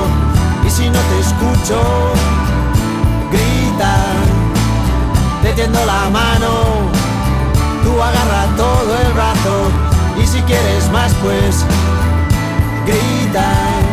y 0.66 0.70
si 0.70 0.88
no 0.88 0.98
te 1.10 1.20
escucho, 1.20 1.80
grita 3.32 3.96
te 5.42 5.52
tiendo 5.52 5.78
la 5.84 6.08
mano, 6.08 6.52
tú 7.82 8.02
agarra 8.02 8.46
todo 8.56 8.96
el 8.96 9.12
brazo 9.12 9.70
y 10.22 10.26
si 10.26 10.40
quieres 10.42 10.90
más 10.90 11.12
pues 11.22 11.66
grita. 12.86 13.83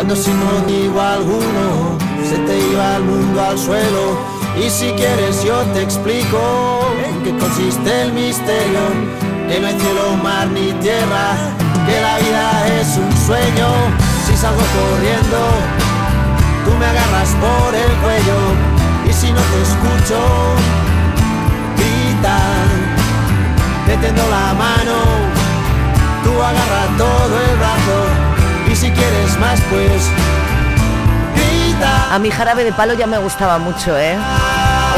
Cuando 0.00 0.16
sin 0.16 0.34
motivo 0.42 0.98
alguno 0.98 1.98
se 2.26 2.38
te 2.46 2.58
iba 2.58 2.96
el 2.96 3.02
mundo 3.02 3.38
al 3.38 3.58
suelo. 3.58 4.18
Y 4.58 4.70
si 4.70 4.90
quieres 4.92 5.44
yo 5.44 5.60
te 5.74 5.82
explico 5.82 6.40
en 7.04 7.22
qué 7.22 7.36
consiste 7.36 8.02
el 8.04 8.12
misterio, 8.14 8.80
que 9.46 9.60
no 9.60 9.66
hay 9.66 9.78
cielo, 9.78 10.16
mar 10.22 10.48
ni 10.48 10.72
tierra, 10.80 11.36
que 11.84 12.00
la 12.00 12.16
vida 12.16 12.80
es 12.80 12.96
un 12.96 13.12
sueño. 13.26 13.68
Si 14.24 14.34
salgo 14.38 14.62
corriendo, 14.78 15.38
tú 16.64 16.70
me 16.78 16.86
agarras 16.86 17.36
por 17.44 17.74
el 17.74 17.92
cuello. 18.00 18.38
Y 19.06 19.12
si 19.12 19.30
no 19.30 19.40
te 19.52 19.60
escucho, 19.68 20.18
grita, 21.76 22.38
te 23.84 23.98
tendo 23.98 24.22
la 24.30 24.54
mano, 24.54 24.96
tú 26.24 26.32
agarra 26.42 26.86
todo 26.96 27.38
el 27.50 27.56
brazo 27.58 28.29
y 28.70 28.76
si 28.76 28.90
quieres 28.90 29.38
más 29.38 29.60
pues 29.70 30.10
grita. 31.34 32.14
A 32.14 32.18
mi 32.18 32.30
jarabe 32.30 32.64
de 32.64 32.72
palo 32.72 32.94
ya 32.94 33.06
me 33.06 33.18
gustaba 33.18 33.58
mucho, 33.58 33.98
¿eh? 33.98 34.16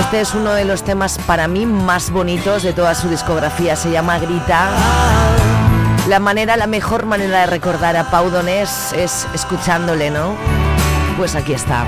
Este 0.00 0.20
es 0.20 0.34
uno 0.34 0.52
de 0.52 0.64
los 0.64 0.82
temas 0.82 1.18
para 1.26 1.48
mí 1.48 1.66
más 1.66 2.10
bonitos 2.10 2.62
de 2.62 2.72
toda 2.72 2.94
su 2.94 3.08
discografía, 3.08 3.76
se 3.76 3.90
llama 3.90 4.18
Grita. 4.18 4.70
La 6.08 6.18
manera, 6.18 6.56
la 6.56 6.66
mejor 6.66 7.06
manera 7.06 7.40
de 7.40 7.46
recordar 7.46 7.96
a 7.96 8.10
Pau 8.10 8.30
Donés 8.30 8.92
es 8.94 9.26
escuchándole, 9.34 10.10
¿no? 10.10 10.34
Pues 11.16 11.34
aquí 11.34 11.52
está. 11.52 11.84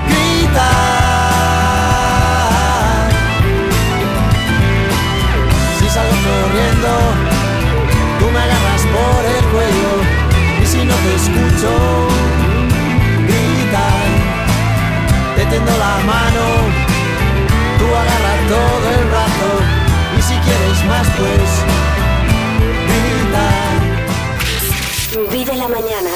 Si 5.79 5.89
salgo 5.89 6.11
corriendo, 6.11 7.24
te 11.05 11.15
escucho, 11.15 11.71
grita, 13.29 13.85
te 15.35 15.45
tendo 15.45 15.71
la 15.77 15.95
mano, 16.13 16.45
tú 17.79 17.85
agarras 18.01 18.39
todo 18.55 18.85
el 18.97 19.05
brazo 19.11 19.49
y 20.17 20.21
si 20.27 20.35
quieres 20.45 20.79
más 20.91 21.07
pues 21.17 21.49
grita. 22.89 23.47
Vive 25.31 25.55
la 25.55 25.67
mañana. 25.67 26.13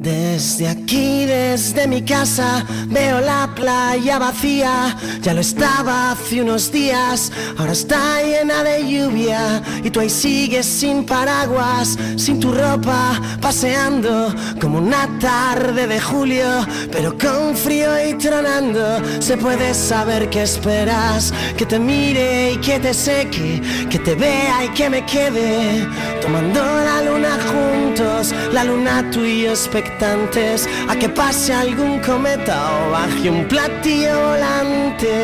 Desde 0.00 0.68
aquí, 0.68 1.26
desde 1.26 1.86
mi 1.86 2.02
casa, 2.02 2.64
veo 2.88 3.20
la 3.20 3.50
playa 3.54 4.18
vacía. 4.18 4.96
Ya 5.28 5.34
lo 5.34 5.42
estaba 5.42 6.12
hace 6.12 6.40
unos 6.40 6.72
días, 6.72 7.30
ahora 7.58 7.72
está 7.72 8.22
llena 8.22 8.64
de 8.64 8.88
lluvia. 8.88 9.62
Y 9.84 9.90
tú 9.90 10.00
ahí 10.00 10.08
sigues 10.08 10.64
sin 10.64 11.04
paraguas, 11.04 11.98
sin 12.16 12.40
tu 12.40 12.50
ropa, 12.50 13.20
paseando 13.38 14.34
como 14.58 14.78
una 14.78 15.06
tarde 15.18 15.86
de 15.86 16.00
julio. 16.00 16.46
Pero 16.90 17.18
con 17.18 17.54
frío 17.54 17.90
y 18.08 18.14
tronando, 18.14 19.02
se 19.20 19.36
puede 19.36 19.74
saber 19.74 20.30
qué 20.30 20.44
esperas. 20.44 21.34
Que 21.58 21.66
te 21.66 21.78
mire 21.78 22.52
y 22.52 22.56
que 22.56 22.80
te 22.80 22.94
seque, 22.94 23.60
que 23.90 23.98
te 23.98 24.14
vea 24.14 24.64
y 24.64 24.68
que 24.70 24.88
me 24.88 25.04
quede. 25.04 25.86
Tomando 26.22 26.62
la 26.62 27.02
luna 27.02 27.36
juntos, 27.52 28.34
la 28.54 28.64
luna 28.64 29.10
tú 29.10 29.26
y 29.26 29.42
yo 29.42 29.50
expectantes 29.50 30.66
a 30.88 30.96
que 30.96 31.10
pase 31.10 31.52
algún 31.52 32.00
cometa 32.00 32.86
o 32.86 32.92
baje 32.92 33.28
un 33.28 33.46
platillo 33.46 34.28
volante. 34.30 35.17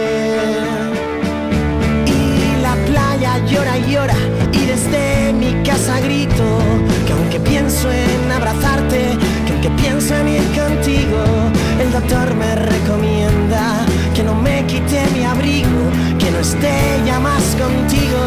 Y 2.06 2.62
la 2.62 2.74
playa 2.86 3.38
llora 3.46 3.78
y 3.78 3.92
llora 3.92 4.16
y 4.52 4.66
desde 4.66 5.32
mi 5.32 5.62
casa 5.62 6.00
grito 6.00 6.44
que 7.06 7.12
aunque 7.12 7.40
pienso 7.40 7.90
en 7.90 8.30
abrazarte, 8.32 9.16
que 9.46 9.52
aunque 9.52 9.70
pienso 9.82 10.14
en 10.16 10.28
ir 10.28 10.42
contigo, 10.58 11.22
el 11.80 11.92
doctor 11.92 12.34
me 12.34 12.54
recomienda 12.54 13.84
que 14.14 14.22
no 14.22 14.34
me 14.34 14.64
quite 14.66 15.06
mi 15.12 15.24
abrigo, 15.24 15.90
que 16.18 16.30
no 16.30 16.38
esté 16.38 17.00
ya 17.04 17.18
más 17.18 17.42
contigo 17.56 18.22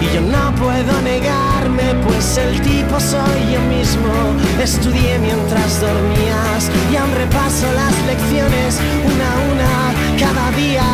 y 0.00 0.14
yo 0.14 0.20
no 0.20 0.54
puedo 0.54 1.00
negarme, 1.02 1.94
pues 2.06 2.38
el 2.38 2.60
tipo 2.60 3.00
soy 3.00 3.40
yo 3.52 3.60
mismo. 3.76 4.12
Estudié 4.62 5.18
mientras 5.18 5.80
dormías 5.80 6.70
y 6.92 6.96
aún 6.96 7.12
repaso 7.14 7.66
las 7.74 7.94
lecciones 8.06 8.78
una 9.04 9.26
a 9.32 9.36
una 9.52 9.93
cada 10.18 10.50
día. 10.52 10.84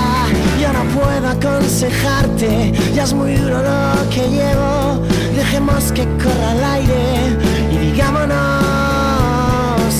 Yo 0.60 0.72
no 0.72 0.84
puedo 0.98 1.28
aconsejarte, 1.28 2.72
ya 2.94 3.04
es 3.04 3.12
muy 3.12 3.34
duro 3.34 3.62
lo 3.62 4.10
que 4.10 4.28
llevo. 4.28 5.00
Dejemos 5.34 5.92
que 5.92 6.04
corra 6.22 6.52
el 6.52 6.64
aire 6.64 7.38
y 7.72 7.76
digámonos 7.92 8.36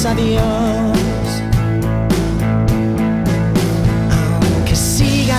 adiós. 0.05 1.00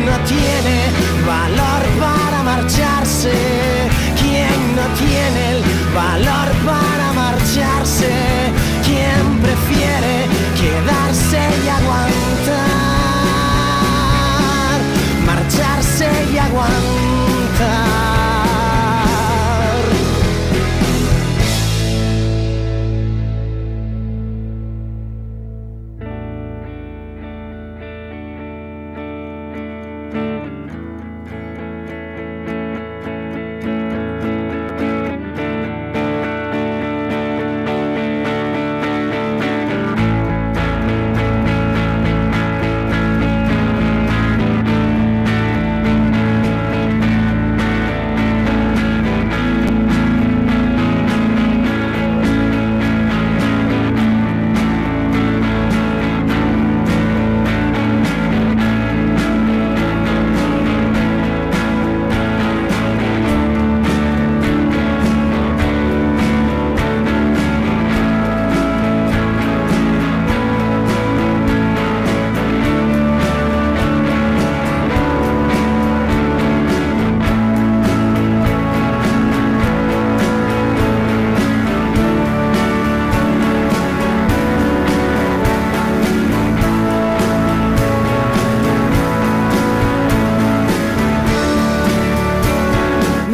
¿Quién 0.00 0.12
no 0.12 0.24
tiene 0.24 0.76
valor 1.26 1.82
para 2.00 2.42
marcharse? 2.42 3.32
¿Quién 4.18 4.74
no 4.74 4.86
tiene 4.96 5.50
el 5.50 5.62
valor 5.94 6.48
para 6.64 7.12
marcharse? 7.12 8.10
¿Quién 8.82 9.40
prefiere 9.42 10.26
quedarse 10.58 11.38
y 11.64 11.68
aguantar? 11.68 12.80
Marcharse 15.26 16.08
y 16.32 16.38
aguantar. 16.38 17.19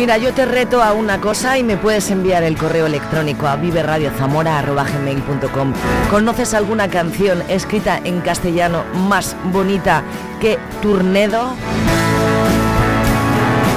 Mira, 0.06 0.18
yo 0.18 0.32
te 0.32 0.46
reto 0.46 0.84
a 0.84 0.92
una 0.92 1.20
cosa 1.20 1.58
y 1.58 1.64
me 1.64 1.76
puedes 1.76 2.12
enviar 2.12 2.44
el 2.44 2.56
correo 2.56 2.86
electrónico 2.86 3.48
a 3.48 3.56
viveradiozamora.gmail.com 3.56 5.72
¿Conoces 6.08 6.54
alguna 6.54 6.86
canción 6.86 7.42
escrita 7.48 8.00
en 8.04 8.20
castellano 8.20 8.84
más 8.94 9.34
bonita 9.46 10.04
que 10.40 10.60
Turnedo? 10.80 11.56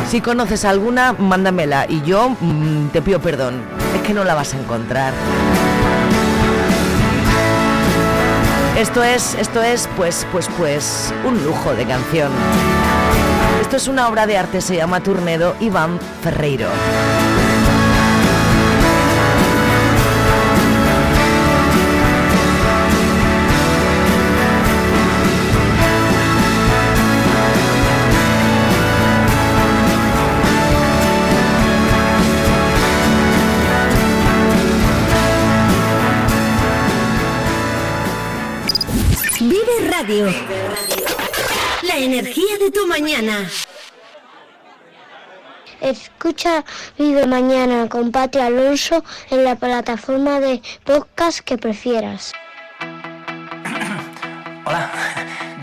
Si 0.07 0.21
conoces 0.21 0.65
alguna, 0.65 1.13
mándamela 1.13 1.87
y 1.89 2.03
yo 2.03 2.29
mm, 2.39 2.89
te 2.89 3.01
pido 3.01 3.19
perdón. 3.19 3.63
Es 3.95 4.03
que 4.03 4.13
no 4.13 4.23
la 4.23 4.35
vas 4.35 4.53
a 4.53 4.59
encontrar. 4.59 5.13
Esto 8.77 9.03
es, 9.03 9.33
esto 9.33 9.63
es, 9.63 9.89
pues, 9.97 10.27
pues, 10.31 10.47
pues, 10.59 11.11
un 11.25 11.43
lujo 11.43 11.73
de 11.73 11.85
canción. 11.85 12.31
Esto 13.69 13.77
es 13.77 13.87
una 13.87 14.09
obra 14.09 14.25
de 14.25 14.35
arte, 14.35 14.61
se 14.61 14.77
llama 14.77 15.03
Turnedo 15.03 15.55
Iván 15.59 15.99
Ferreiro. 16.23 16.69
De 42.69 42.79
tu 42.79 42.87
mañana. 42.87 43.49
Escucha 45.81 46.63
Vive 46.97 47.25
Mañana 47.25 47.87
con 47.87 48.11
Pati 48.11 48.39
Alonso 48.39 49.03
en 49.29 49.43
la 49.43 49.55
plataforma 49.55 50.39
de 50.39 50.61
podcast 50.83 51.39
que 51.39 51.57
prefieras. 51.57 52.33
Hola, 54.65 54.91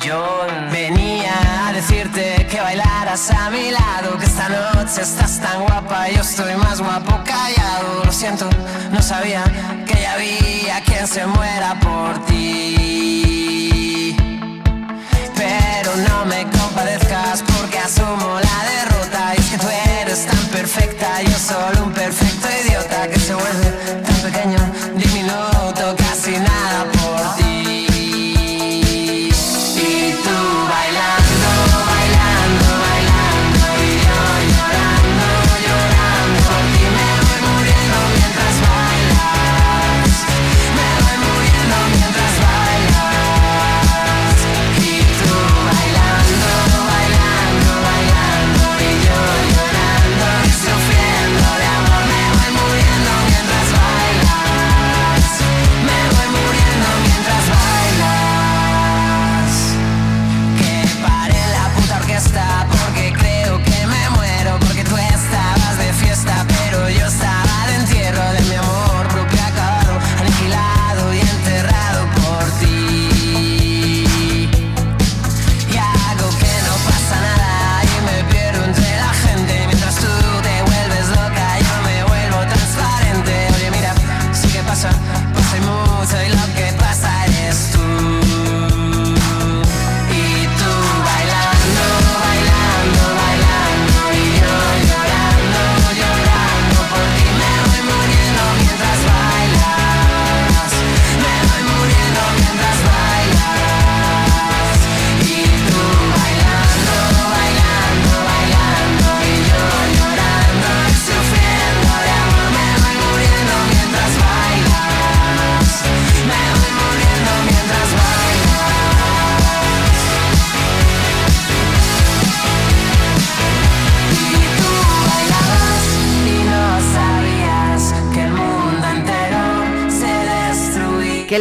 yo 0.00 0.46
venía 0.72 1.68
a 1.68 1.72
decirte 1.72 2.46
que 2.50 2.60
bailaras 2.60 3.30
a 3.30 3.50
mi 3.50 3.70
lado, 3.70 4.18
que 4.18 4.24
esta 4.24 4.48
noche 4.48 5.02
estás 5.02 5.40
tan 5.40 5.64
guapa, 5.64 6.08
yo 6.08 6.22
estoy 6.22 6.54
más 6.56 6.80
guapo 6.80 7.22
callado. 7.24 8.04
Lo 8.04 8.12
siento, 8.12 8.48
no 8.90 9.02
sabía 9.02 9.44
que 9.86 10.00
ya 10.00 10.14
había 10.14 10.80
quien 10.84 11.06
se 11.06 11.26
muera 11.26 11.78
por 11.78 12.24
ti. 12.26 13.45
No 15.96 16.26
me 16.26 16.44
compadezcas 16.50 17.42
porque 17.42 17.78
asumo 17.78 18.38
la 18.38 18.58
derrota. 18.70 19.34
Y 19.34 19.40
es 19.40 19.46
que 19.50 19.58
tú 19.58 19.66
eres 20.00 20.26
tan 20.26 20.44
perfecta, 20.48 21.22
yo 21.22 21.38
solo 21.38 21.84
un 21.86 21.92
perfecto 21.92 22.48
idiota 22.64 23.08
que 23.08 23.18
se 23.18 23.34
vuelve 23.34 23.70
tan 24.04 24.16
pequeño, 24.16 24.58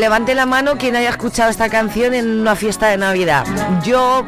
levante 0.06 0.36
la 0.36 0.45
mano 0.45 0.78
quien 0.78 0.95
haya 0.95 1.10
escuchado 1.10 1.49
esta 1.49 1.68
canción 1.68 2.14
en 2.14 2.39
una 2.39 2.56
fiesta 2.56 2.89
de 2.89 2.97
Navidad. 2.97 3.43
Yo... 3.84 4.24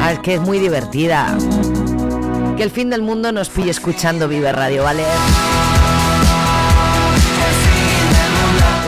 Ah, 0.00 0.12
es 0.12 0.20
que 0.20 0.34
es 0.34 0.40
muy 0.40 0.60
divertida. 0.60 1.36
Que 2.56 2.62
el 2.62 2.70
fin 2.70 2.88
del 2.88 3.02
mundo 3.02 3.32
nos 3.32 3.48
pille 3.48 3.72
escuchando 3.72 4.28
Vive 4.28 4.52
Radio, 4.52 4.84
¿vale? 4.84 5.02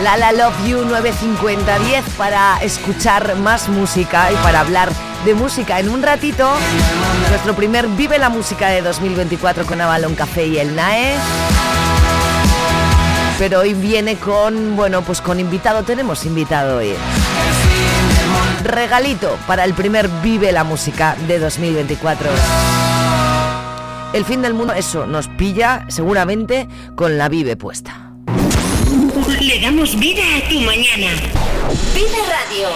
La 0.05 0.17
La 0.17 0.31
Love 0.31 0.69
You 0.69 0.85
95010 0.85 2.05
para 2.17 2.59
escuchar 2.63 3.35
más 3.35 3.69
música 3.69 4.31
y 4.31 4.37
para 4.37 4.61
hablar 4.61 4.93
de 5.25 5.35
música. 5.35 5.81
En 5.81 5.89
un 5.89 6.01
ratito, 6.01 6.49
nuestro 7.29 7.57
primer 7.57 7.89
Vive 7.89 8.21
la 8.21 8.29
Música 8.29 8.69
de 8.69 8.83
2024 8.83 9.67
con 9.67 9.81
Avalon 9.81 10.15
Café 10.15 10.47
y 10.47 10.59
el 10.59 10.77
NAE. 10.77 11.17
Pero 13.39 13.61
hoy 13.61 13.75
viene 13.75 14.17
con, 14.17 14.77
bueno, 14.77 15.03
pues 15.03 15.21
con 15.21 15.39
invitado, 15.39 15.83
tenemos 15.83 16.25
invitado 16.25 16.79
hoy. 16.79 16.95
Regalito 18.65 19.37
para 19.47 19.65
el 19.65 19.75
primer 19.75 20.09
Vive 20.23 20.53
la 20.53 20.65
Música 20.65 21.17
de 21.29 21.39
2024. 21.39 22.31
El 24.15 24.25
fin 24.25 24.41
del 24.41 24.55
mundo, 24.55 24.73
eso, 24.73 25.07
nos 25.07 25.29
pilla 25.29 25.85
seguramente 25.89 26.67
con 26.95 27.19
la 27.19 27.29
Vive 27.29 27.57
puesta. 27.57 28.13
Le 29.41 29.61
damos 29.61 29.99
vida 29.99 30.23
a 30.39 30.49
tu 30.49 30.59
mañana. 30.61 31.13
Vive 31.95 32.19
Radio. 32.29 32.69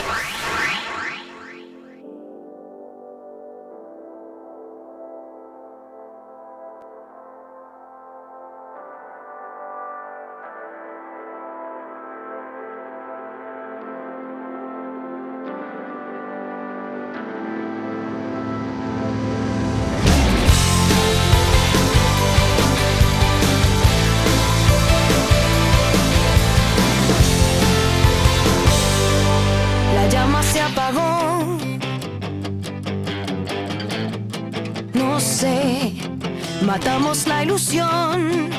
Matamos 36.81 37.27
la 37.27 37.43
ilusión. 37.43 38.50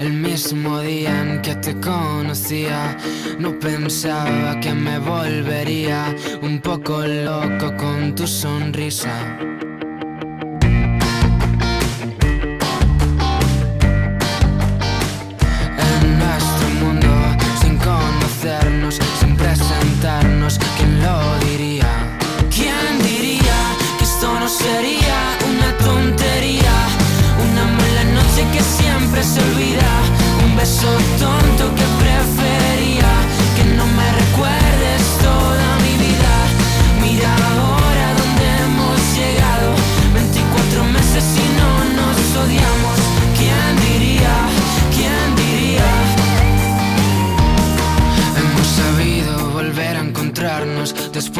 El 0.00 0.12
mismo 0.12 0.80
día 0.80 1.22
en 1.22 1.42
que 1.42 1.54
te 1.56 1.74
conocía? 1.80 2.96
No 3.38 3.58
pensaba 3.58 4.60
que 4.60 4.72
me 4.72 4.98
volvería 4.98 6.14
un 6.42 6.60
poco 6.60 7.06
loco 7.06 7.76
con 7.76 8.14
tu 8.14 8.26
sonrisa. 8.26 9.38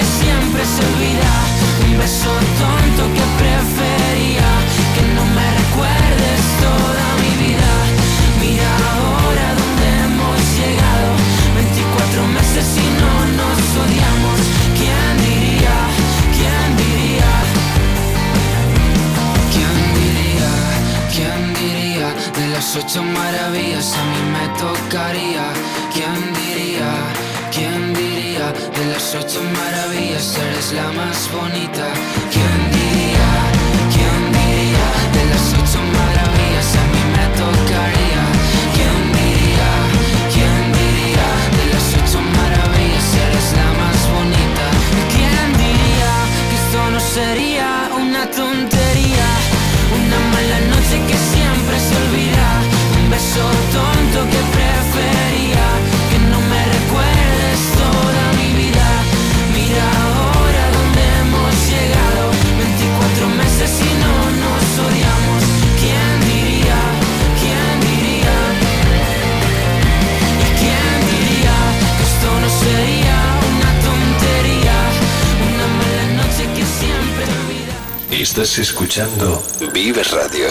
que 0.00 0.06
siempre 0.24 0.62
se 0.64 0.80
olvida. 0.90 1.32
Un 1.84 1.98
beso 1.98 2.32
tonto 2.60 3.02
que 3.16 3.24
prefería 3.42 4.50
que 4.94 5.02
no 5.16 5.24
me 5.36 5.46
recuerdes 5.60 6.40
toda 6.66 7.06
mi 7.22 7.32
vida. 7.44 7.70
Mira 8.40 8.70
ahora 8.92 9.46
dónde 9.60 9.86
hemos 10.04 10.38
llegado. 10.58 11.10
24 11.54 12.26
meses 12.38 12.66
y 12.84 12.88
no 13.02 13.12
nos 13.40 13.60
odiamos. 13.82 14.38
¿Quién 14.78 15.10
diría? 15.28 15.76
¿Quién 16.36 16.68
diría? 16.82 17.32
¿Quién 19.52 19.76
diría? 20.00 20.50
¿Quién 21.14 21.40
diría? 21.60 22.08
De 22.38 22.44
las 22.54 22.68
ocho 22.76 23.02
maravillas 23.02 23.88
a 24.00 24.04
mí 24.10 24.22
me 24.34 24.46
tocaría. 24.64 25.46
¿Quién 25.92 26.16
diría? 26.40 26.90
¿Quién 27.52 27.92
diría? 27.92 28.09
De 28.40 28.86
las 28.86 29.14
ocho 29.14 29.42
maravillas 29.42 30.34
eres 30.38 30.72
la 30.72 30.90
más 30.92 31.30
bonita. 31.30 31.92
¿Quién 32.32 32.69
Estás 78.30 78.60
escuchando 78.60 79.42
Vive 79.74 80.04
Radio. 80.04 80.50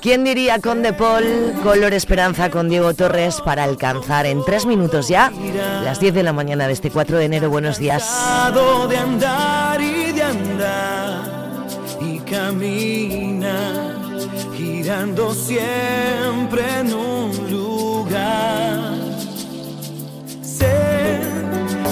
¿Quién 0.00 0.22
diría 0.22 0.60
con 0.60 0.84
De 0.84 0.92
Paul, 0.92 1.54
Color 1.64 1.92
Esperanza 1.92 2.48
con 2.48 2.68
Diego 2.68 2.94
Torres 2.94 3.40
para 3.44 3.64
alcanzar 3.64 4.26
en 4.26 4.44
tres 4.44 4.64
minutos 4.64 5.08
ya 5.08 5.32
las 5.82 5.98
10 5.98 6.14
de 6.14 6.22
la 6.22 6.32
mañana 6.32 6.68
de 6.68 6.74
este 6.74 6.92
4 6.92 7.18
de 7.18 7.24
enero? 7.24 7.50
Buenos 7.50 7.80
días. 7.80 8.08
de 8.88 8.96
andar 8.96 9.80
y 9.80 10.12
de 10.12 10.22
andar 10.22 11.66
y 12.00 12.20
camina 12.20 13.92
girando 14.56 15.34
siempre 15.34 16.78
en 16.78 16.94
un 16.94 17.05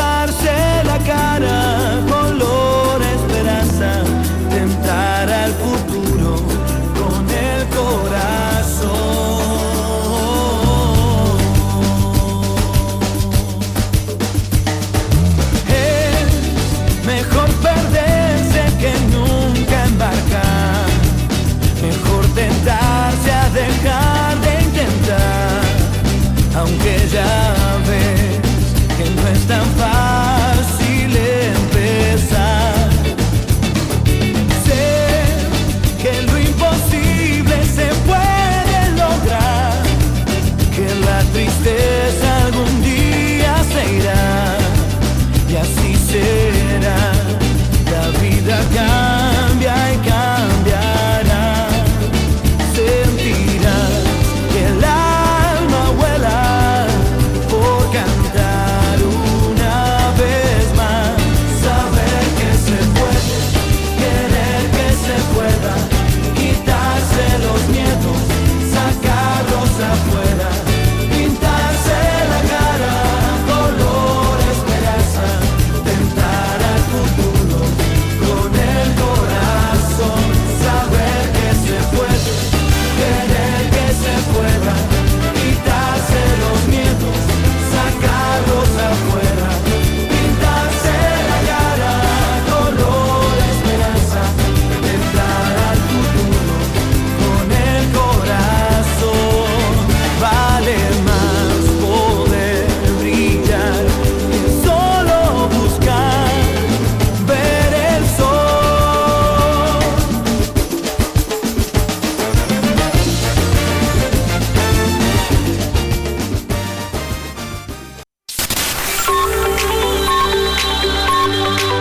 pintarse 0.00 0.82
la 0.84 0.98
cara 0.98 2.00
con 2.08 2.38
los 2.38 2.89